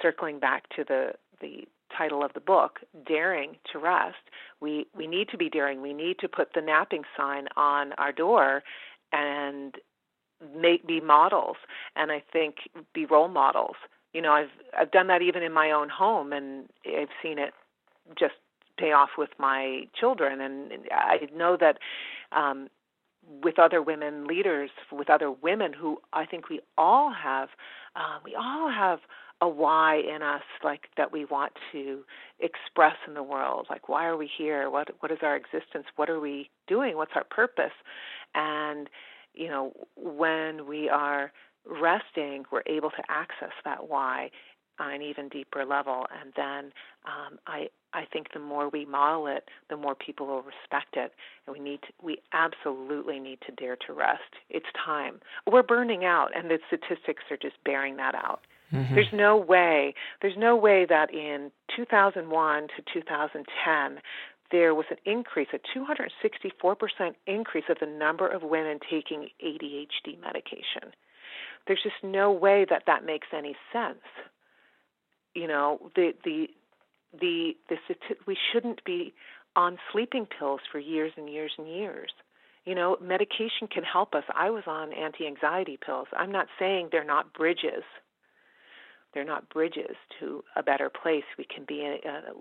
[0.01, 1.67] circling back to the the
[1.97, 4.17] title of the book, Daring to Rest.
[4.61, 5.81] We we need to be daring.
[5.83, 8.63] We need to put the napping sign on our door
[9.13, 9.75] and
[10.57, 11.57] make be models
[11.97, 12.57] and I think
[12.95, 13.75] be role models
[14.13, 17.53] you know i've i've done that even in my own home and i've seen it
[18.19, 18.35] just
[18.79, 20.41] pay off with my children.
[20.41, 21.79] And i know that
[22.33, 22.69] um
[23.43, 27.51] with other women leaders with other women who i think we all have
[27.95, 29.01] uh, we all have
[29.41, 32.03] a why in us like that we want to
[32.41, 33.67] express in the world.
[33.71, 34.69] Like why are we here?
[34.71, 35.87] What what is our existence?
[35.97, 36.97] What are we doing?
[36.97, 37.73] What's our purpose?
[38.35, 38.89] And
[39.35, 41.33] you know when we are
[41.65, 44.31] resting, we're able to access that why
[44.79, 46.07] on an even deeper level.
[46.21, 46.73] And then
[47.07, 51.13] um, I I think the more we model it, the more people will respect it.
[51.47, 54.35] And we need to, we absolutely need to dare to rest.
[54.51, 55.21] It's time.
[55.51, 58.41] We're burning out, and the statistics are just bearing that out.
[58.73, 58.95] Mm-hmm.
[58.95, 59.95] There's no way.
[60.21, 64.03] There's no way that in 2001 to 2010
[64.51, 70.93] there was an increase, a 264% increase of the number of women taking ADHD medication.
[71.67, 74.01] there's just no way that that makes any sense.
[75.35, 76.49] You know, the the
[77.19, 77.77] the the
[78.27, 79.15] we shouldn't be
[79.57, 82.11] on sleeping pills for years and years and years.
[82.65, 84.25] You know, medication can help us.
[84.35, 86.07] I was on anti-anxiety pills.
[86.17, 87.83] I'm not saying they're not bridges.
[89.15, 91.25] They're not bridges to a better place.
[91.39, 92.33] We can be uh,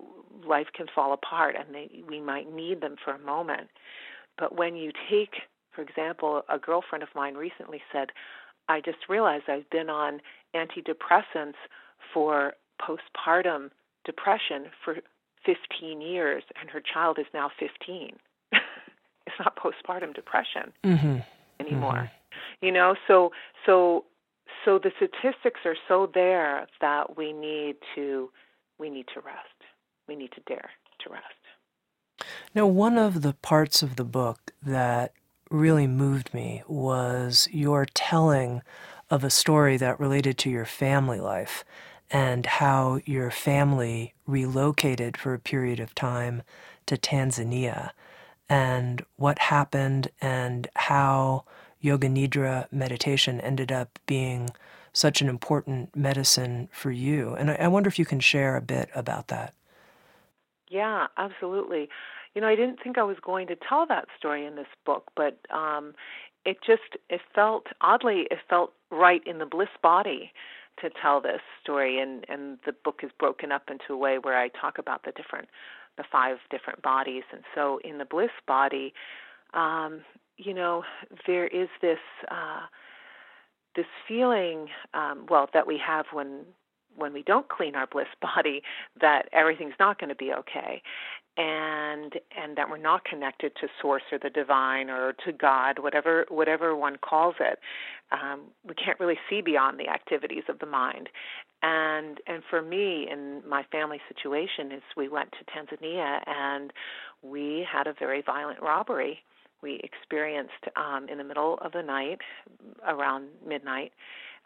[0.45, 3.69] life can fall apart and they, we might need them for a moment.
[4.37, 5.35] But when you take,
[5.71, 8.09] for example, a girlfriend of mine recently said,
[8.67, 10.19] I just realized I've been on
[10.53, 11.55] antidepressants
[12.13, 13.69] for postpartum
[14.05, 14.97] depression for
[15.45, 18.15] 15 years, and her child is now 15.
[18.51, 21.17] it's not postpartum depression mm-hmm.
[21.59, 21.93] anymore.
[21.93, 22.65] Mm-hmm.
[22.65, 23.31] You know, so
[23.65, 24.05] so
[24.65, 28.29] so the statistics are so there that we need to
[28.79, 29.39] we need to rest.
[30.07, 30.69] We need to dare
[31.03, 31.23] to rest.
[32.55, 35.13] Now, one of the parts of the book that
[35.49, 38.61] really moved me was your telling
[39.09, 41.63] of a story that related to your family life
[42.09, 46.43] and how your family relocated for a period of time
[46.85, 47.91] to Tanzania
[48.49, 51.43] and what happened and how
[51.81, 54.49] yoga nidra meditation ended up being
[54.93, 57.33] such an important medicine for you.
[57.35, 59.53] And I, I wonder if you can share a bit about that.
[60.69, 61.89] Yeah, absolutely.
[62.33, 65.11] You know, I didn't think I was going to tell that story in this book,
[65.15, 65.93] but um,
[66.45, 70.31] it just it felt oddly it felt right in the bliss body
[70.81, 74.37] to tell this story and and the book is broken up into a way where
[74.37, 75.47] I talk about the different
[75.97, 77.23] the five different bodies.
[77.31, 78.93] And so in the bliss body
[79.53, 80.01] um
[80.37, 80.83] you know
[81.25, 81.99] there is this
[82.29, 82.61] uh
[83.75, 86.41] this feeling um well that we have when
[86.95, 88.61] when we don't clean our bliss body
[88.99, 90.81] that everything's not going to be okay
[91.37, 96.25] and and that we're not connected to source or the divine or to god whatever
[96.29, 97.59] whatever one calls it
[98.11, 101.09] um, we can't really see beyond the activities of the mind.
[101.61, 106.71] And and for me in my family situation is we went to tanzania and
[107.23, 109.19] we had a very violent robbery.
[109.61, 112.19] We experienced um, in the middle of the night
[112.87, 113.91] around midnight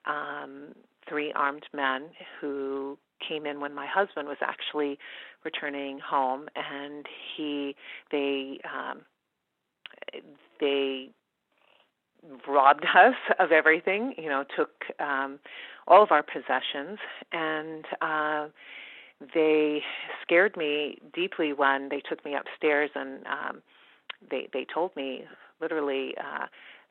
[0.06, 0.74] um,
[1.08, 2.06] three armed men
[2.40, 4.98] who came in when my husband was actually
[5.44, 7.06] returning home, and
[7.36, 7.76] he
[8.12, 9.02] they um,
[10.60, 11.10] they
[12.48, 14.14] robbed us of everything.
[14.18, 15.40] You know, took um,
[15.88, 17.00] all of our possessions,
[17.32, 18.48] and uh,
[19.34, 19.82] they
[20.22, 23.62] scared me deeply when they took me upstairs and um,
[24.30, 25.24] they they told me
[25.60, 26.14] literally.
[26.18, 26.46] Uh,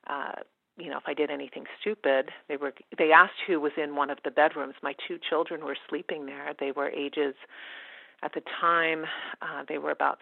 [0.07, 0.33] uh,
[0.81, 4.11] you know, if I did anything stupid, they were they asked who was in one
[4.11, 4.75] of the bedrooms.
[4.83, 6.55] My two children were sleeping there.
[6.59, 7.35] They were ages
[8.23, 9.05] at the time
[9.43, 10.19] uh, they were about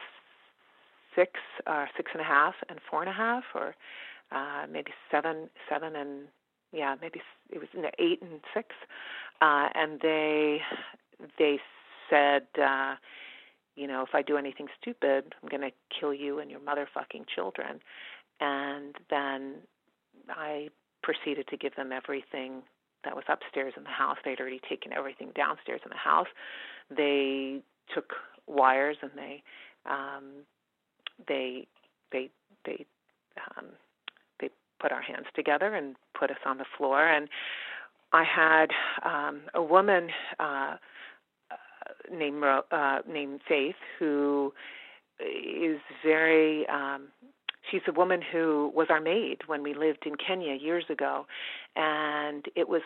[1.17, 1.33] six,
[1.67, 3.75] uh, six and a half, and four and a half, or
[4.31, 6.29] uh, maybe seven, seven and
[6.73, 8.69] yeah, maybe it was eight and six,
[9.41, 10.59] uh, and they
[11.39, 11.59] they
[12.11, 12.95] said, uh,
[13.75, 17.27] you know, if I do anything stupid, I'm going to kill you and your motherfucking
[17.35, 17.81] children.
[18.41, 19.55] And then
[20.31, 20.69] I
[21.03, 22.63] proceeded to give them everything
[23.05, 24.17] that was upstairs in the house.
[24.25, 26.27] They'd already taken everything downstairs in the house.
[26.95, 27.61] They
[27.95, 28.13] took
[28.47, 29.43] wires and they
[29.87, 30.45] um,
[31.27, 31.67] they
[32.13, 32.31] they
[32.65, 32.85] they
[33.57, 33.67] um,
[34.41, 34.51] they
[34.81, 37.07] put our hands together and put us on the floor.
[37.07, 37.29] And
[38.13, 38.71] I had
[39.05, 40.09] um, a woman
[40.41, 40.77] uh,
[42.13, 44.53] named uh, named Faith who
[45.21, 47.09] is very um,
[47.71, 51.27] she's a woman who was our maid when we lived in Kenya years ago,
[51.77, 52.83] and it was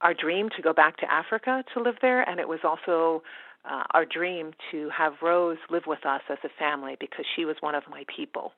[0.00, 3.22] our dream to go back to Africa to live there, and it was also
[3.64, 7.56] uh, our dream to have Rose live with us as a family because she was
[7.60, 8.52] one of my people.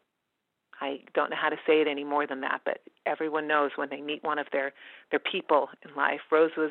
[0.80, 3.88] I don't know how to say it any more than that, but everyone knows when
[3.90, 4.72] they meet one of their
[5.10, 6.20] their people in life.
[6.30, 6.70] Rose was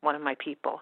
[0.00, 0.80] one of my people,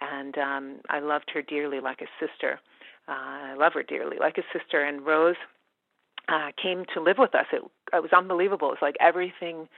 [0.00, 2.60] and um, I loved her dearly, like a sister.
[3.08, 4.84] Uh, I love her dearly, like a sister.
[4.84, 5.36] And Rose
[6.28, 7.46] uh, came to live with us.
[7.52, 7.62] It,
[7.92, 8.72] it was unbelievable.
[8.72, 9.68] It's like everything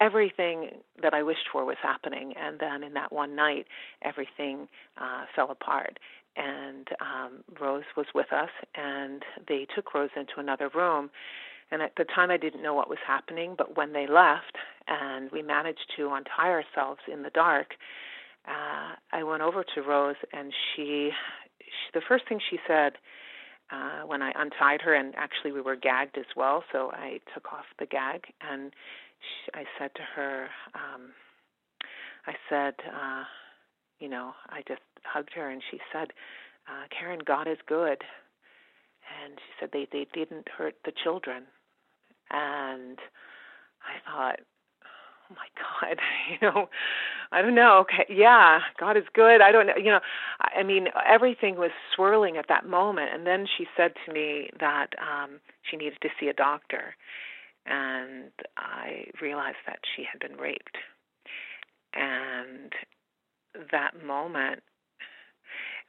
[0.00, 0.70] everything
[1.02, 2.34] that I wished for was happening.
[2.36, 3.66] And then in that one night,
[4.02, 4.68] everything
[5.00, 5.98] uh, fell apart.
[6.36, 11.10] And um, Rose was with us, and they took Rose into another room.
[11.70, 14.56] And at the time, I didn't know what was happening, but when they left
[14.88, 17.74] and we managed to untie ourselves in the dark,
[18.46, 21.10] uh, I went over to Rose, and she,
[21.60, 22.94] she the first thing she said
[23.70, 27.52] uh, when I untied her, and actually we were gagged as well, so I took
[27.52, 28.72] off the gag, and
[29.20, 31.10] she, I said to her, um,
[32.26, 33.24] I said, uh,
[33.98, 36.08] you know, I just hugged her, and she said,
[36.68, 38.02] uh, Karen, God is good.
[39.22, 41.44] And she said they they didn't hurt the children,
[42.30, 42.98] and
[43.84, 44.40] I thought,
[45.30, 45.46] oh my
[45.88, 45.98] God,
[46.30, 46.68] you know,
[47.32, 47.78] I don't know.
[47.80, 49.40] Okay, yeah, God is good.
[49.40, 49.76] I don't know.
[49.76, 50.00] You know,
[50.40, 53.10] I mean, everything was swirling at that moment.
[53.12, 56.94] And then she said to me that um, she needed to see a doctor,
[57.66, 60.76] and I realized that she had been raped.
[61.94, 62.72] And
[63.70, 64.62] that moment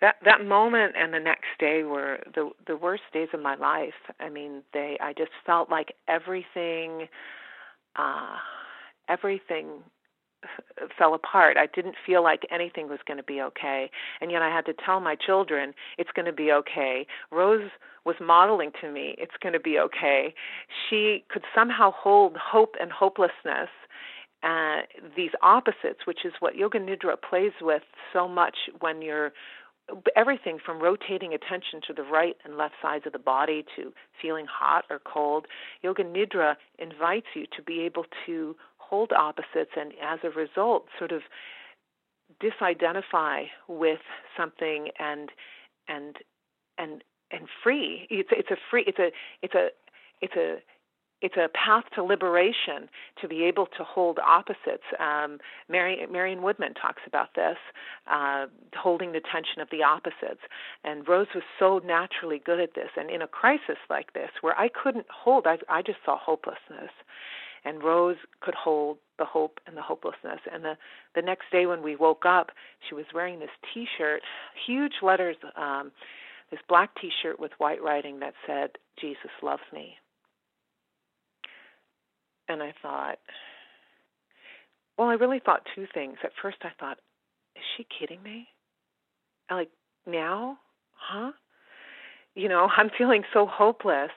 [0.01, 3.93] that that moment and the next day were the the worst days of my life.
[4.19, 7.07] I mean, they I just felt like everything
[7.95, 8.37] uh
[9.09, 9.83] everything
[10.97, 11.57] fell apart.
[11.57, 13.89] I didn't feel like anything was going to be okay.
[14.21, 17.07] And yet I had to tell my children, it's going to be okay.
[17.31, 17.69] Rose
[18.05, 20.33] was modeling to me, it's going to be okay.
[20.89, 23.69] She could somehow hold hope and hopelessness
[24.43, 24.81] uh,
[25.15, 27.81] these opposites, which is what Yoga Nidra plays with
[28.13, 29.33] so much when you're
[30.15, 34.45] everything from rotating attention to the right and left sides of the body to feeling
[34.49, 35.45] hot or cold.
[35.83, 38.55] Yoga Nidra invites you to be able to
[38.89, 41.21] hold opposites and as a result sort of
[42.41, 43.99] disidentify with
[44.37, 45.29] something and
[45.87, 46.17] and
[46.77, 48.07] and and free.
[48.09, 49.09] It's it's a free it's a
[49.41, 49.67] it's a
[50.21, 50.57] it's a
[51.21, 52.89] it's a path to liberation
[53.21, 54.83] to be able to hold opposites.
[54.99, 57.57] Um, Mary, Marion Woodman talks about this,
[58.11, 60.41] uh, holding the tension of the opposites.
[60.83, 62.89] And Rose was so naturally good at this.
[62.97, 66.91] And in a crisis like this, where I couldn't hold, I, I just saw hopelessness.
[67.65, 70.39] And Rose could hold the hope and the hopelessness.
[70.51, 70.77] And the,
[71.15, 72.51] the next day when we woke up,
[72.87, 74.21] she was wearing this t shirt,
[74.65, 75.91] huge letters, um,
[76.51, 79.95] this black t shirt with white writing that said, Jesus loves me
[82.47, 83.19] and I thought,
[84.97, 86.17] well, I really thought two things.
[86.23, 86.97] At first, I thought,
[87.55, 88.47] is she kidding me?
[89.49, 89.69] like,
[90.07, 90.57] now?
[90.95, 91.31] Huh?
[92.33, 94.11] You know, I'm feeling so hopeless,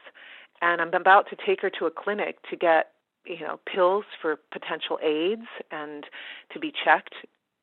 [0.61, 2.89] and I'm about to take her to a clinic to get,
[3.27, 6.05] you know, pills for potential AIDS and
[6.53, 7.15] to be checked,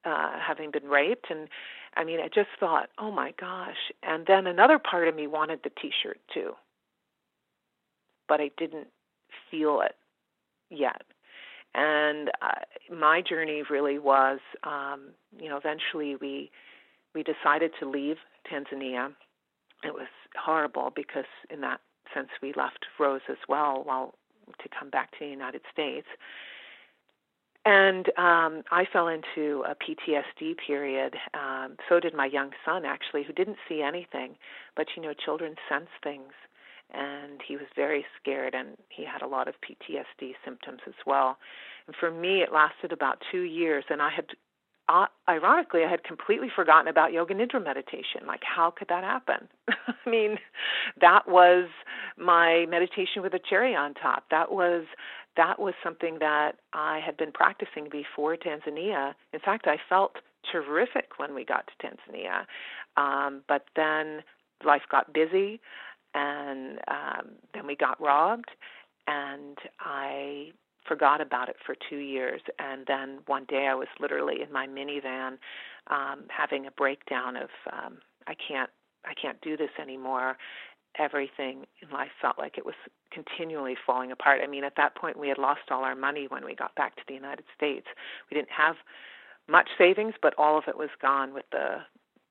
[0.05, 1.27] uh, having been raped.
[1.29, 1.47] And
[1.95, 3.91] I mean, I just thought, oh my gosh.
[4.03, 6.53] And then another part of me wanted the t shirt too,
[8.27, 8.87] but I didn't
[9.49, 9.95] feel it
[10.69, 11.01] yet.
[11.73, 16.51] And uh, my journey really was, um, you know, eventually we
[17.13, 18.17] we decided to leave
[18.51, 19.11] Tanzania.
[19.83, 21.79] It was horrible because, in that
[22.13, 24.15] sense, we left Rose as well, while
[24.61, 26.07] to come back to the United States.
[27.65, 31.15] And um, I fell into a PTSD period.
[31.33, 34.35] Um, so did my young son, actually, who didn't see anything.
[34.75, 36.31] But you know, children sense things
[36.93, 41.37] and he was very scared and he had a lot of PTSD symptoms as well.
[41.87, 44.25] And for me, it lasted about two years, and I had,
[44.88, 48.27] uh, ironically, I had completely forgotten about yoga nidra meditation.
[48.27, 49.47] Like, how could that happen?
[49.69, 50.38] I mean,
[51.01, 51.67] that was
[52.17, 54.25] my meditation with a cherry on top.
[54.31, 54.86] That was
[55.38, 59.13] that was something that I had been practicing before Tanzania.
[59.33, 60.15] In fact, I felt
[60.49, 62.45] terrific when we got to Tanzania,
[62.95, 64.23] um, but then
[64.63, 65.59] life got busy
[66.13, 68.49] and um, then we got robbed,
[69.05, 70.51] and I
[70.88, 72.41] forgot about it for two years.
[72.59, 75.38] And then one day I was literally in my minivan
[75.88, 78.69] um, having a breakdown of um, I can't
[79.05, 80.38] I can't do this anymore.
[80.97, 82.75] Everything in life felt like it was
[83.11, 84.41] continually falling apart.
[84.43, 86.95] I mean, at that point, we had lost all our money when we got back
[86.95, 87.86] to the United States.
[88.31, 88.75] We didn't have
[89.47, 91.77] much savings, but all of it was gone with the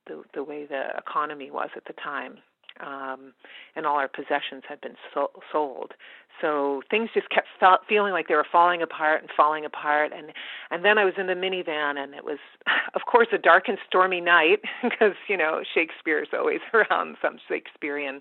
[0.07, 2.39] the, the way the economy was at the time
[2.81, 3.33] um,
[3.77, 5.93] and all our possessions had been so- sold.
[6.41, 10.13] So things just kept fe- feeling like they were falling apart and falling apart.
[10.13, 10.33] And
[10.71, 12.39] and then I was in the minivan, and it was,
[12.95, 18.21] of course, a dark and stormy night because you know Shakespeare's always around some Shakespearean,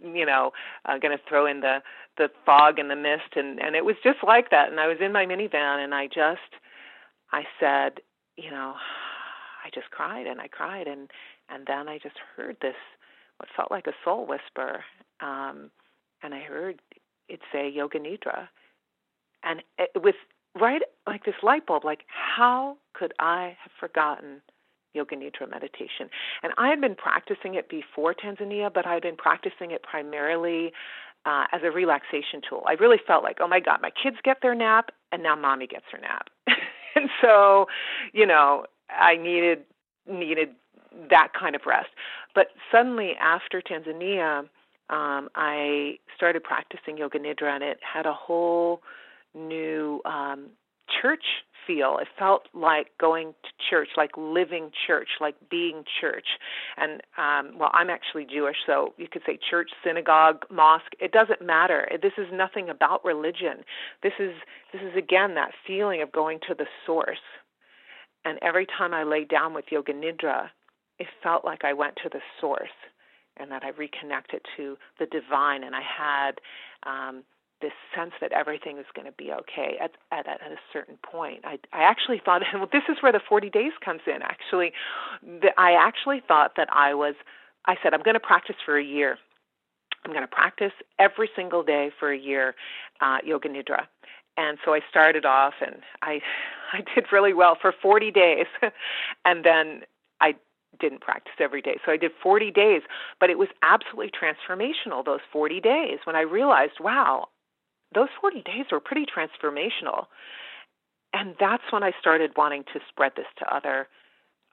[0.00, 0.52] you know,
[0.86, 1.78] uh, going to throw in the
[2.16, 4.70] the fog and the mist, and and it was just like that.
[4.70, 6.56] And I was in my minivan, and I just,
[7.30, 8.00] I said,
[8.36, 8.74] you know,
[9.64, 11.10] I just cried and I cried, and
[11.50, 12.74] and then I just heard this
[13.42, 14.84] what felt like a soul whisper.
[15.20, 15.70] Um,
[16.22, 16.80] and I heard
[17.28, 18.48] it say Yoga Nidra.
[19.42, 20.14] And it was
[20.58, 24.40] right like this light bulb, like, how could I have forgotten
[24.94, 26.08] Yoga Nidra meditation?
[26.44, 30.72] And I had been practicing it before Tanzania, but I had been practicing it primarily
[31.26, 32.62] uh, as a relaxation tool.
[32.66, 35.66] I really felt like, oh my God, my kids get their nap, and now mommy
[35.66, 36.28] gets her nap.
[36.94, 37.66] and so,
[38.12, 39.64] you know, I needed
[40.06, 40.50] needed
[41.10, 41.88] that kind of rest.
[42.34, 44.40] But suddenly, after Tanzania,
[44.90, 48.82] um, I started practicing Yoga Nidra, and it had a whole
[49.34, 50.50] new um,
[51.00, 51.24] church
[51.66, 51.98] feel.
[52.00, 56.26] It felt like going to church, like living church, like being church.
[56.76, 60.92] And um, well, I'm actually Jewish, so you could say church, synagogue, mosque.
[61.00, 61.88] It doesn't matter.
[62.02, 63.64] This is nothing about religion.
[64.02, 64.32] This is
[64.72, 67.22] this is again that feeling of going to the source.
[68.24, 70.48] And every time I lay down with yoga nidra,
[71.02, 72.78] it felt like I went to the source
[73.36, 76.38] and that I reconnected to the divine, and I had
[76.86, 77.24] um,
[77.60, 81.40] this sense that everything is going to be okay at, at, at a certain point.
[81.44, 84.22] I, I actually thought, well, this is where the 40 days comes in.
[84.22, 84.72] Actually,
[85.22, 87.14] the, I actually thought that I was.
[87.66, 89.18] I said I'm going to practice for a year.
[90.04, 92.54] I'm going to practice every single day for a year,
[93.00, 93.86] uh, yoga nidra.
[94.36, 96.20] And so I started off, and I
[96.72, 98.46] I did really well for 40 days,
[99.24, 99.82] and then
[100.20, 100.34] I
[100.80, 101.78] didn't practice every day.
[101.84, 102.82] So I did 40 days,
[103.20, 107.28] but it was absolutely transformational those 40 days when I realized, wow,
[107.94, 110.06] those 40 days were pretty transformational.
[111.12, 113.88] And that's when I started wanting to spread this to other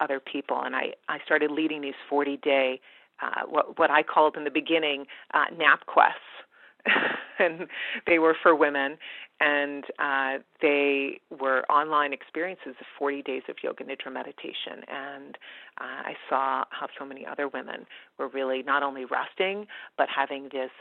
[0.01, 2.79] other people and I I started leading these 40 day
[3.21, 6.19] uh, what what I called in the beginning uh, nap quests.
[7.39, 7.67] and
[8.07, 8.97] they were for women,
[9.39, 14.83] and uh, they were online experiences of 40 days of yoga nidra meditation.
[14.87, 15.37] And
[15.79, 17.85] uh, I saw how so many other women
[18.17, 19.67] were really not only resting,
[19.97, 20.71] but having this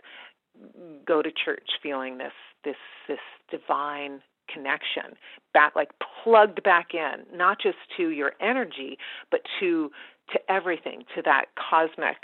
[1.06, 2.32] go to church feeling this
[2.64, 2.76] this
[3.06, 3.18] this
[3.50, 4.20] divine
[4.52, 5.14] connection
[5.52, 5.90] back like
[6.24, 8.98] plugged back in not just to your energy
[9.30, 9.90] but to
[10.32, 12.16] to everything to that cosmic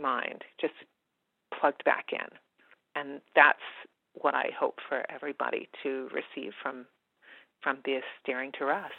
[0.00, 0.72] mind just
[1.58, 2.26] plugged back in
[2.94, 3.58] and that's
[4.14, 6.86] what I hope for everybody to receive from
[7.62, 8.94] from this daring to rest.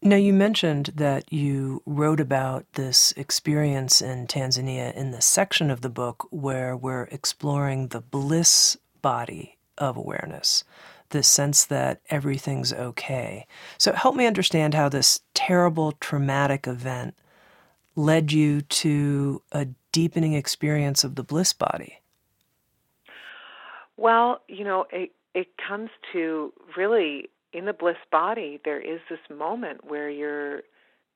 [0.00, 5.80] Now, you mentioned that you wrote about this experience in Tanzania in the section of
[5.80, 10.62] the book where we're exploring the bliss body of awareness,
[11.08, 13.46] the sense that everything's okay.
[13.76, 17.14] So, help me understand how this terrible traumatic event
[17.96, 21.98] led you to a deepening experience of the bliss body.
[23.98, 29.20] Well, you know, it it comes to really in the bliss body there is this
[29.36, 30.62] moment where you're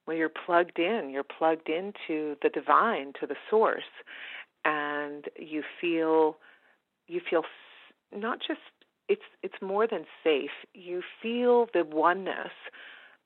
[0.07, 3.85] where you're plugged in, you're plugged into the divine, to the source,
[4.65, 6.39] and you feel
[7.09, 7.45] you feel
[8.17, 8.61] not just
[9.09, 10.51] it's it's more than safe.
[10.75, 12.53] You feel the oneness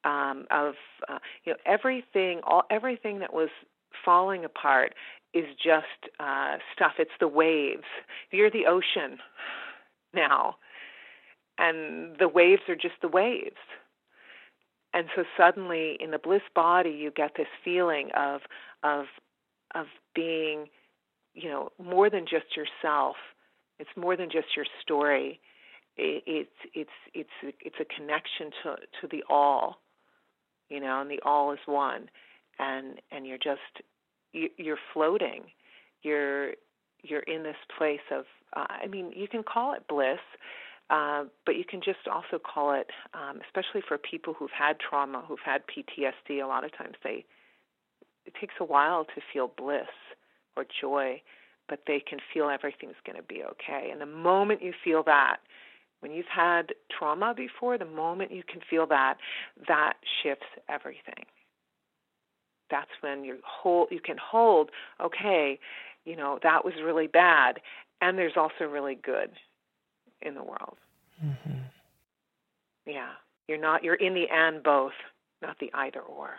[0.04, 0.74] um, of
[1.08, 3.50] uh, you know everything all everything that was
[4.04, 4.94] falling apart
[5.34, 6.92] is just uh, stuff.
[6.98, 7.84] It's the waves.
[8.30, 9.18] You're the ocean
[10.14, 10.56] now,
[11.58, 13.56] and the waves are just the waves.
[14.94, 18.40] And so suddenly, in the bliss body, you get this feeling of
[18.82, 19.04] of
[19.74, 20.68] of being,
[21.34, 23.16] you know, more than just yourself.
[23.78, 25.38] It's more than just your story.
[25.98, 29.80] It's it's it's it's a connection to to the all,
[30.70, 32.08] you know, and the all is one,
[32.58, 33.82] and and you're just
[34.56, 35.44] you're floating.
[36.02, 36.52] You're
[37.02, 38.24] you're in this place of
[38.56, 40.18] uh, I mean, you can call it bliss,
[40.90, 45.24] uh, but you can just also call it, um, especially for people who've had trauma,
[45.26, 46.42] who've had PTSD.
[46.42, 47.24] A lot of times they
[48.24, 49.86] it takes a while to feel bliss
[50.56, 51.20] or joy,
[51.68, 53.90] but they can feel everything's going to be okay.
[53.92, 55.36] And the moment you feel that,
[56.00, 59.16] when you've had trauma before, the moment you can feel that,
[59.68, 61.24] that shifts everything
[62.70, 65.58] that's when you hold you can hold okay
[66.04, 67.60] you know that was really bad
[68.00, 69.30] and there's also really good
[70.22, 70.76] in the world
[71.24, 71.58] mm-hmm.
[72.86, 73.10] yeah
[73.48, 74.92] you're not you're in the and both
[75.42, 76.38] not the either or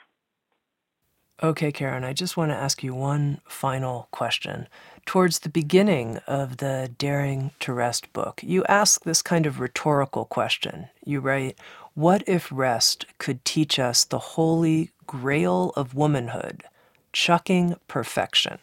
[1.43, 4.67] Okay, Karen, I just want to ask you one final question.
[5.05, 10.25] Towards the beginning of the Daring to Rest book, you ask this kind of rhetorical
[10.25, 10.88] question.
[11.05, 11.59] You write,
[11.98, 16.64] What if rest could teach us the holy grail of womanhood,
[17.12, 18.60] chucking perfection?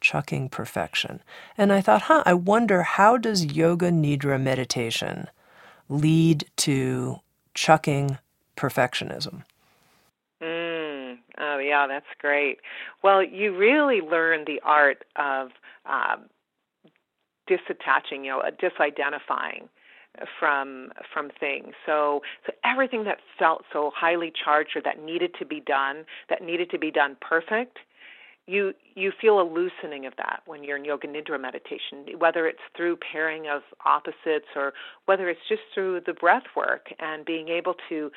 [0.00, 1.22] Chucking perfection.
[1.56, 5.28] And I thought, huh, I wonder how does yoga nidra meditation
[5.88, 7.20] lead to
[7.54, 8.18] chucking
[8.56, 9.44] perfectionism?
[10.42, 12.58] Oh, yeah, that's great.
[13.04, 15.50] Well, you really learn the art of
[15.86, 16.24] um,
[17.48, 19.68] disattaching, you know, disidentifying
[20.38, 21.74] from from things.
[21.86, 26.42] So so everything that felt so highly charged or that needed to be done, that
[26.42, 27.78] needed to be done perfect,
[28.46, 32.60] you you feel a loosening of that when you're in yoga nidra meditation, whether it's
[32.76, 34.72] through pairing of opposites or
[35.06, 38.10] whether it's just through the breath work and being able to,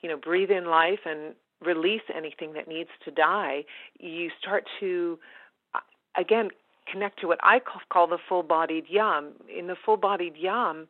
[0.00, 3.64] you know, breathe in life and release anything that needs to die,
[3.98, 5.18] you start to,
[5.74, 5.80] uh,
[6.16, 6.48] again,
[6.90, 9.32] connect to what I call, call the full bodied yum.
[9.54, 10.88] In the full bodied yum,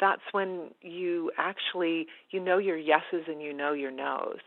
[0.00, 4.38] that's when you actually you know your yeses and you know your nos.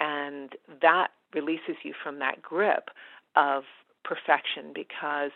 [0.00, 2.90] And that releases you from that grip
[3.36, 3.64] of
[4.04, 5.30] perfection because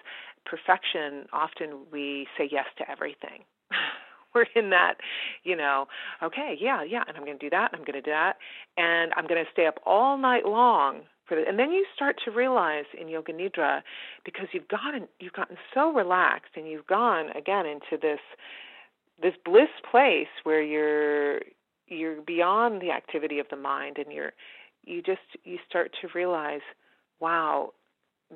[0.45, 3.45] perfection often we say yes to everything.
[4.35, 4.97] We're in that
[5.45, 5.87] you know
[6.23, 8.35] okay yeah yeah and i'm going to do that i'm going to do that
[8.77, 12.17] and i'm going to stay up all night long for the, and then you start
[12.27, 13.81] to realize in yoga nidra
[14.27, 18.21] because you've gotten you've gotten so relaxed and you've gone again into this
[19.21, 21.41] this bliss place where you're
[21.89, 24.33] you're beyond the activity of the mind and you're
[24.85, 26.61] you just you start to realize
[27.21, 27.73] wow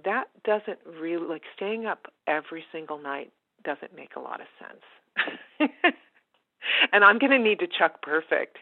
[0.05, 3.33] that doesn't really like staying up every single night
[3.65, 5.71] doesn't make a lot of sense.
[6.93, 8.59] And i'm going to need to chuck perfect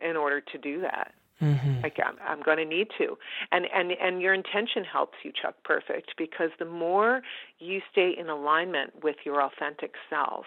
[0.00, 1.12] in order to do that.
[1.40, 1.82] Mm-hmm.
[1.82, 3.18] Like I'm, I'm going to need to,
[3.52, 7.20] and and and your intention helps you, Chuck Perfect, because the more
[7.58, 10.46] you stay in alignment with your authentic self,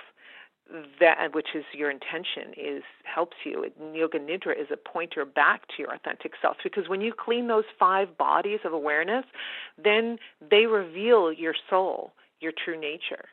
[0.99, 3.65] that which is your intention is helps you.
[3.93, 7.63] Yoga Nidra is a pointer back to your authentic self because when you clean those
[7.77, 9.25] five bodies of awareness,
[9.83, 10.17] then
[10.49, 13.25] they reveal your soul, your true nature,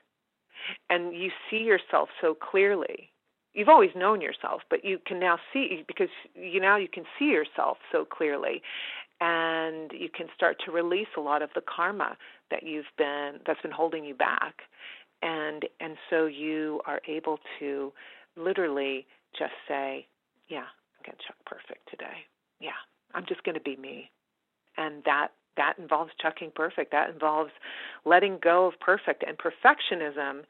[0.89, 3.11] and you see yourself so clearly.
[3.53, 7.27] You've always known yourself, but you can now see because you now you can see
[7.27, 8.63] yourself so clearly,
[9.21, 12.17] and you can start to release a lot of the karma
[12.51, 14.63] that you've been that's been holding you back,
[15.23, 17.93] and and so you are able to
[18.37, 19.07] literally
[19.39, 20.07] just say,
[20.49, 22.25] yeah, I'm gonna chuck perfect today.
[22.61, 22.79] Yeah,
[23.15, 24.11] I'm just gonna be me,
[24.77, 26.93] and that that involves chucking perfect.
[26.93, 27.51] That involves
[28.05, 30.43] letting go of perfect and perfectionism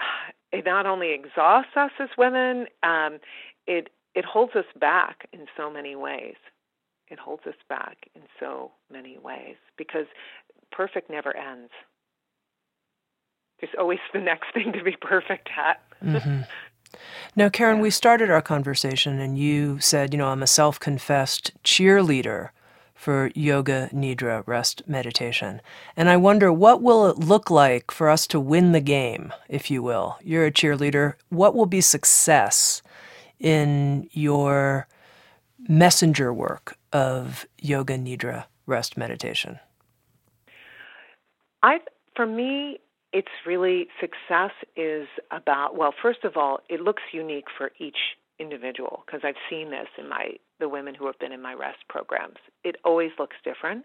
[0.52, 3.18] it not only exhausts us as women, um,
[3.66, 6.34] it it holds us back in so many ways.
[7.08, 10.06] It holds us back in so many ways because
[10.72, 11.70] perfect never ends.
[13.60, 15.80] There's always the next thing to be perfect at.
[16.02, 16.42] mm-hmm.
[17.36, 21.52] Now, Karen, we started our conversation and you said, you know, I'm a self confessed
[21.62, 22.50] cheerleader
[22.94, 25.60] for yoga nidra rest meditation.
[25.96, 29.70] And I wonder what will it look like for us to win the game, if
[29.70, 30.18] you will.
[30.22, 31.14] You're a cheerleader.
[31.28, 32.82] What will be success
[33.38, 34.88] in your
[35.68, 39.60] messenger work of yoga nidra rest meditation?
[41.62, 41.78] I
[42.16, 42.80] for me
[43.12, 47.96] it's really success is about well first of all it looks unique for each
[48.38, 51.78] individual because I've seen this in my the women who have been in my rest
[51.88, 52.36] programs.
[52.64, 53.84] It always looks different,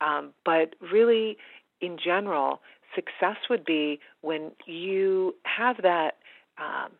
[0.00, 1.38] um, but really,
[1.80, 2.60] in general,
[2.94, 6.16] success would be when you have that.
[6.58, 6.92] Um,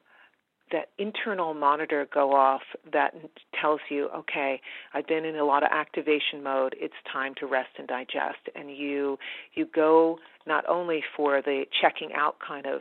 [0.73, 2.63] that internal monitor go off
[2.93, 3.15] that
[3.61, 4.61] tells you, okay,
[4.95, 6.75] I've been in a lot of activation mode.
[6.79, 8.41] It's time to rest and digest.
[8.55, 9.19] And you
[9.55, 12.81] you go not only for the checking out kind of,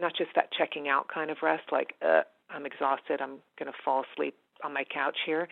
[0.00, 3.78] not just that checking out kind of rest, like uh, I'm exhausted, I'm going to
[3.84, 5.48] fall asleep on my couch here.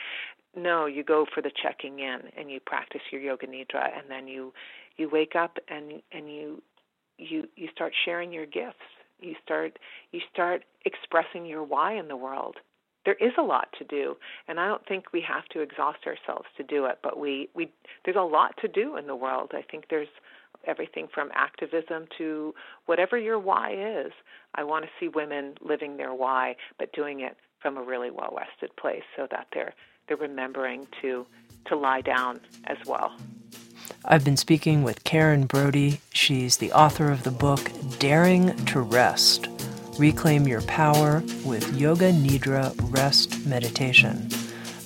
[0.56, 4.28] No, you go for the checking in and you practice your yoga nidra and then
[4.28, 4.52] you
[4.96, 6.62] you wake up and and you
[7.18, 8.76] you you start sharing your gifts.
[9.22, 9.78] You start
[10.10, 12.56] you start expressing your why in the world.
[13.04, 14.16] There is a lot to do,
[14.46, 17.72] and I don't think we have to exhaust ourselves to do it, but we we
[18.04, 19.50] there's a lot to do in the world.
[19.54, 20.08] I think there's
[20.64, 22.54] everything from activism to
[22.86, 24.12] whatever your why is.
[24.54, 28.34] I want to see women living their why, but doing it from a really well
[28.36, 29.74] rested place so that they're
[30.06, 31.26] they're remembering to
[31.66, 33.12] to lie down as well.
[34.04, 36.00] I've been speaking with Karen Brody.
[36.12, 39.48] She's the author of the book Daring to Rest
[39.98, 44.28] Reclaim Your Power with Yoga Nidra Rest Meditation.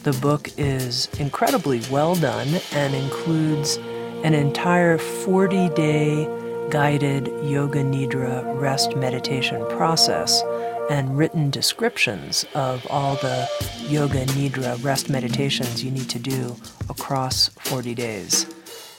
[0.03, 3.77] The book is incredibly well done and includes
[4.25, 6.27] an entire 40 day
[6.71, 10.43] guided Yoga Nidra rest meditation process
[10.91, 13.49] and written descriptions of all the
[13.89, 16.57] Yoga Nidra rest meditations you need to do
[16.89, 18.47] across 40 days.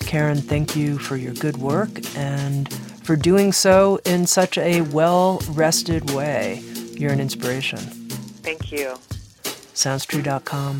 [0.07, 5.41] Karen, thank you for your good work and for doing so in such a well
[5.49, 6.63] rested way.
[6.93, 7.79] You're an inspiration.
[8.41, 8.95] Thank you.
[9.75, 10.77] SoundsTrue.com,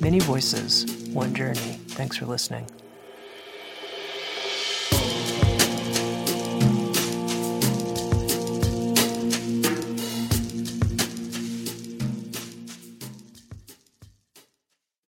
[0.00, 1.78] many voices, one journey.
[1.88, 2.66] Thanks for listening.